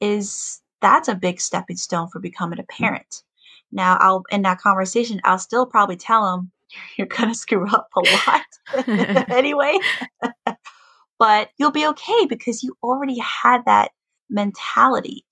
is 0.00 0.60
that's 0.80 1.08
a 1.08 1.14
big 1.14 1.40
stepping 1.40 1.76
stone 1.76 2.08
for 2.08 2.20
becoming 2.20 2.58
a 2.58 2.62
mm-hmm. 2.62 2.84
parent. 2.84 3.22
Now, 3.72 3.96
I'll 4.00 4.24
in 4.30 4.42
that 4.42 4.60
conversation, 4.60 5.20
I'll 5.24 5.38
still 5.38 5.66
probably 5.66 5.96
tell 5.96 6.24
them 6.24 6.50
you're 6.96 7.06
going 7.06 7.28
to 7.28 7.34
screw 7.34 7.68
up 7.68 7.88
a 7.96 8.00
lot 8.00 9.28
anyway. 9.30 9.78
but 11.18 11.50
you'll 11.58 11.70
be 11.70 11.86
okay 11.86 12.26
because 12.28 12.62
you 12.62 12.74
already 12.82 13.18
had 13.18 13.64
that 13.66 13.90
mentality. 14.28 15.24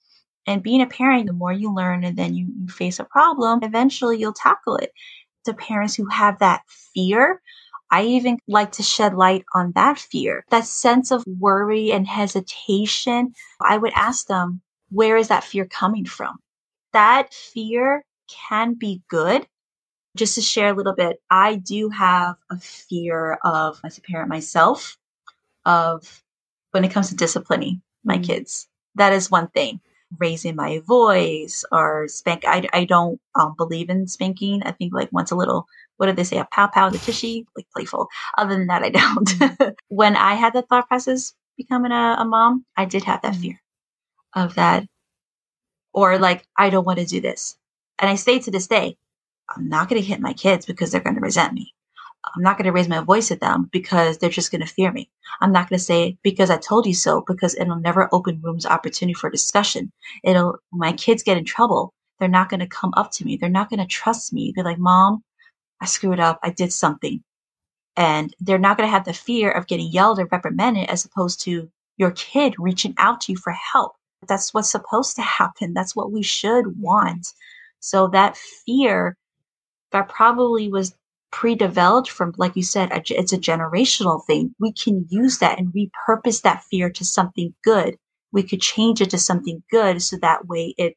And 0.48 0.62
being 0.62 0.80
a 0.80 0.86
parent, 0.86 1.26
the 1.26 1.34
more 1.34 1.52
you 1.52 1.74
learn 1.74 2.04
and 2.04 2.16
then 2.16 2.34
you, 2.34 2.46
you 2.58 2.68
face 2.68 2.98
a 2.98 3.04
problem, 3.04 3.60
eventually 3.62 4.18
you'll 4.18 4.32
tackle 4.32 4.76
it 4.76 4.92
to 5.44 5.52
parents 5.52 5.94
who 5.94 6.06
have 6.06 6.38
that 6.38 6.62
fear. 6.94 7.42
I 7.90 8.04
even 8.04 8.38
like 8.48 8.72
to 8.72 8.82
shed 8.82 9.14
light 9.14 9.44
on 9.54 9.72
that 9.74 9.98
fear, 9.98 10.46
that 10.48 10.64
sense 10.64 11.10
of 11.10 11.22
worry 11.26 11.92
and 11.92 12.06
hesitation. 12.06 13.34
I 13.60 13.76
would 13.76 13.92
ask 13.94 14.26
them, 14.26 14.62
where 14.88 15.18
is 15.18 15.28
that 15.28 15.44
fear 15.44 15.66
coming 15.66 16.06
from? 16.06 16.38
That 16.94 17.34
fear 17.34 18.06
can 18.26 18.72
be 18.72 19.02
good. 19.08 19.46
Just 20.16 20.34
to 20.36 20.40
share 20.40 20.72
a 20.72 20.74
little 20.74 20.94
bit, 20.94 21.18
I 21.30 21.56
do 21.56 21.90
have 21.90 22.36
a 22.50 22.56
fear 22.56 23.38
of, 23.44 23.80
as 23.84 23.98
a 23.98 24.00
parent 24.00 24.30
myself, 24.30 24.96
of 25.66 26.22
when 26.70 26.84
it 26.86 26.92
comes 26.92 27.10
to 27.10 27.16
disciplining 27.16 27.82
my 28.02 28.14
mm-hmm. 28.14 28.22
kids. 28.22 28.66
That 28.94 29.12
is 29.12 29.30
one 29.30 29.48
thing 29.48 29.80
raising 30.16 30.56
my 30.56 30.80
voice 30.86 31.64
or 31.70 32.08
spank. 32.08 32.44
I, 32.46 32.66
I 32.72 32.84
don't 32.84 33.20
um, 33.34 33.54
believe 33.56 33.90
in 33.90 34.06
spanking. 34.06 34.62
I 34.64 34.72
think 34.72 34.94
like 34.94 35.10
once 35.12 35.30
a 35.30 35.36
little, 35.36 35.66
what 35.96 36.06
do 36.06 36.12
they 36.12 36.24
say? 36.24 36.38
A 36.38 36.48
pow 36.50 36.68
pow, 36.68 36.88
the 36.90 36.98
tushy, 36.98 37.46
like 37.56 37.66
playful. 37.74 38.08
Other 38.36 38.54
than 38.54 38.68
that, 38.68 38.82
I 38.82 38.90
don't. 38.90 39.28
Mm-hmm. 39.28 39.68
when 39.88 40.16
I 40.16 40.34
had 40.34 40.52
the 40.52 40.62
thought 40.62 40.88
process 40.88 41.34
becoming 41.56 41.92
a, 41.92 42.16
a 42.18 42.24
mom, 42.24 42.64
I 42.76 42.84
did 42.84 43.04
have 43.04 43.22
that 43.22 43.32
mm-hmm. 43.34 43.42
fear 43.42 43.60
of 44.34 44.54
that. 44.54 44.86
Or 45.92 46.18
like, 46.18 46.44
I 46.56 46.70
don't 46.70 46.86
want 46.86 46.98
to 47.00 47.04
do 47.04 47.20
this. 47.20 47.56
And 47.98 48.08
I 48.08 48.14
say 48.14 48.38
to 48.38 48.50
this 48.50 48.68
day, 48.68 48.96
I'm 49.54 49.68
not 49.68 49.88
going 49.88 50.00
to 50.00 50.06
hit 50.06 50.20
my 50.20 50.32
kids 50.32 50.66
because 50.66 50.92
they're 50.92 51.00
going 51.00 51.16
to 51.16 51.20
resent 51.20 51.54
me. 51.54 51.74
I'm 52.34 52.42
not 52.42 52.56
going 52.56 52.66
to 52.66 52.72
raise 52.72 52.88
my 52.88 53.00
voice 53.00 53.30
at 53.30 53.40
them 53.40 53.68
because 53.72 54.18
they're 54.18 54.30
just 54.30 54.50
going 54.50 54.60
to 54.60 54.66
fear 54.66 54.92
me. 54.92 55.10
I'm 55.40 55.52
not 55.52 55.68
going 55.68 55.78
to 55.78 55.84
say 55.84 56.18
because 56.22 56.50
I 56.50 56.56
told 56.56 56.86
you 56.86 56.94
so 56.94 57.22
because 57.26 57.54
it'll 57.56 57.80
never 57.80 58.08
open 58.12 58.40
rooms 58.42 58.66
opportunity 58.66 59.14
for 59.14 59.30
discussion. 59.30 59.92
It'll, 60.24 60.58
my 60.72 60.92
kids 60.92 61.22
get 61.22 61.36
in 61.36 61.44
trouble. 61.44 61.92
They're 62.18 62.28
not 62.28 62.48
going 62.48 62.60
to 62.60 62.66
come 62.66 62.92
up 62.96 63.12
to 63.12 63.24
me. 63.24 63.36
They're 63.36 63.48
not 63.48 63.70
going 63.70 63.80
to 63.80 63.86
trust 63.86 64.32
me. 64.32 64.52
Be 64.54 64.62
like, 64.62 64.78
mom, 64.78 65.22
I 65.80 65.86
screwed 65.86 66.20
up. 66.20 66.38
I 66.42 66.50
did 66.50 66.72
something. 66.72 67.22
And 67.96 68.34
they're 68.40 68.58
not 68.58 68.76
going 68.76 68.86
to 68.88 68.92
have 68.92 69.04
the 69.04 69.12
fear 69.12 69.50
of 69.50 69.66
getting 69.66 69.90
yelled 69.90 70.18
or 70.18 70.26
reprimanded 70.26 70.88
as 70.88 71.04
opposed 71.04 71.40
to 71.42 71.70
your 71.96 72.12
kid 72.12 72.54
reaching 72.58 72.94
out 72.98 73.20
to 73.22 73.32
you 73.32 73.38
for 73.38 73.52
help. 73.52 73.92
That's 74.26 74.52
what's 74.52 74.70
supposed 74.70 75.16
to 75.16 75.22
happen. 75.22 75.74
That's 75.74 75.94
what 75.96 76.12
we 76.12 76.22
should 76.22 76.80
want. 76.80 77.28
So 77.80 78.08
that 78.08 78.36
fear 78.36 79.16
that 79.92 80.08
probably 80.08 80.68
was 80.68 80.94
pre-developed 81.30 82.10
from 82.10 82.32
like 82.38 82.56
you 82.56 82.62
said 82.62 82.90
it's 82.92 83.32
a 83.32 83.38
generational 83.38 84.24
thing 84.26 84.54
we 84.58 84.72
can 84.72 85.06
use 85.10 85.38
that 85.38 85.58
and 85.58 85.72
repurpose 85.74 86.42
that 86.42 86.62
fear 86.64 86.88
to 86.90 87.04
something 87.04 87.54
good 87.62 87.96
we 88.32 88.42
could 88.42 88.60
change 88.60 89.00
it 89.00 89.10
to 89.10 89.18
something 89.18 89.62
good 89.70 90.00
so 90.00 90.16
that 90.16 90.46
way 90.46 90.74
it 90.78 90.94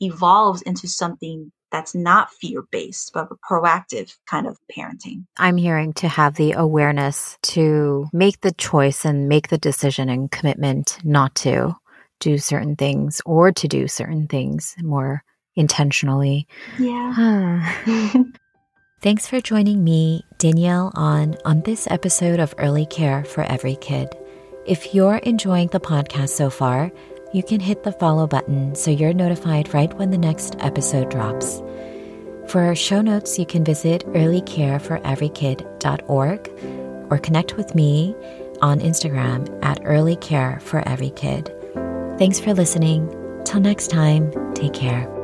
evolves 0.00 0.62
into 0.62 0.88
something 0.88 1.52
that's 1.70 1.94
not 1.94 2.32
fear 2.32 2.62
based, 2.70 3.10
but 3.12 3.28
proactive 3.48 4.14
kind 4.26 4.46
of 4.46 4.58
parenting. 4.74 5.24
I'm 5.36 5.56
hearing 5.56 5.92
to 5.94 6.08
have 6.08 6.34
the 6.34 6.52
awareness 6.52 7.36
to 7.42 8.08
make 8.12 8.40
the 8.40 8.52
choice 8.52 9.04
and 9.04 9.28
make 9.28 9.48
the 9.48 9.58
decision 9.58 10.08
and 10.08 10.30
commitment 10.30 10.98
not 11.04 11.34
to 11.36 11.74
do 12.20 12.38
certain 12.38 12.76
things 12.76 13.20
or 13.26 13.52
to 13.52 13.68
do 13.68 13.86
certain 13.86 14.26
things 14.26 14.74
more 14.82 15.22
intentionally. 15.56 16.46
Yeah. 16.78 17.14
Ah. 17.16 18.22
Thanks 19.00 19.28
for 19.28 19.40
joining 19.40 19.84
me, 19.84 20.24
Danielle, 20.38 20.90
on 20.96 21.36
on 21.44 21.60
this 21.60 21.86
episode 21.88 22.40
of 22.40 22.52
Early 22.58 22.84
Care 22.84 23.24
for 23.24 23.44
Every 23.44 23.76
Kid. 23.76 24.08
If 24.66 24.92
you're 24.92 25.18
enjoying 25.18 25.68
the 25.68 25.78
podcast 25.78 26.30
so 26.30 26.50
far, 26.50 26.90
you 27.32 27.44
can 27.44 27.60
hit 27.60 27.84
the 27.84 27.92
follow 27.92 28.26
button 28.26 28.74
so 28.74 28.90
you're 28.90 29.14
notified 29.14 29.72
right 29.72 29.94
when 29.94 30.10
the 30.10 30.18
next 30.18 30.56
episode 30.58 31.10
drops. 31.10 31.62
For 32.48 32.62
our 32.62 32.74
show 32.74 33.00
notes, 33.00 33.38
you 33.38 33.46
can 33.46 33.62
visit 33.62 34.04
earlycareforeverykid.org 34.06 36.50
or 37.10 37.18
connect 37.18 37.56
with 37.56 37.76
me 37.76 38.16
on 38.62 38.80
Instagram 38.80 39.64
at 39.64 39.80
earlycareforeverykid. 39.82 42.18
Thanks 42.18 42.40
for 42.40 42.52
listening. 42.52 43.14
Till 43.44 43.60
next 43.60 43.92
time, 43.92 44.32
take 44.54 44.74
care. 44.74 45.17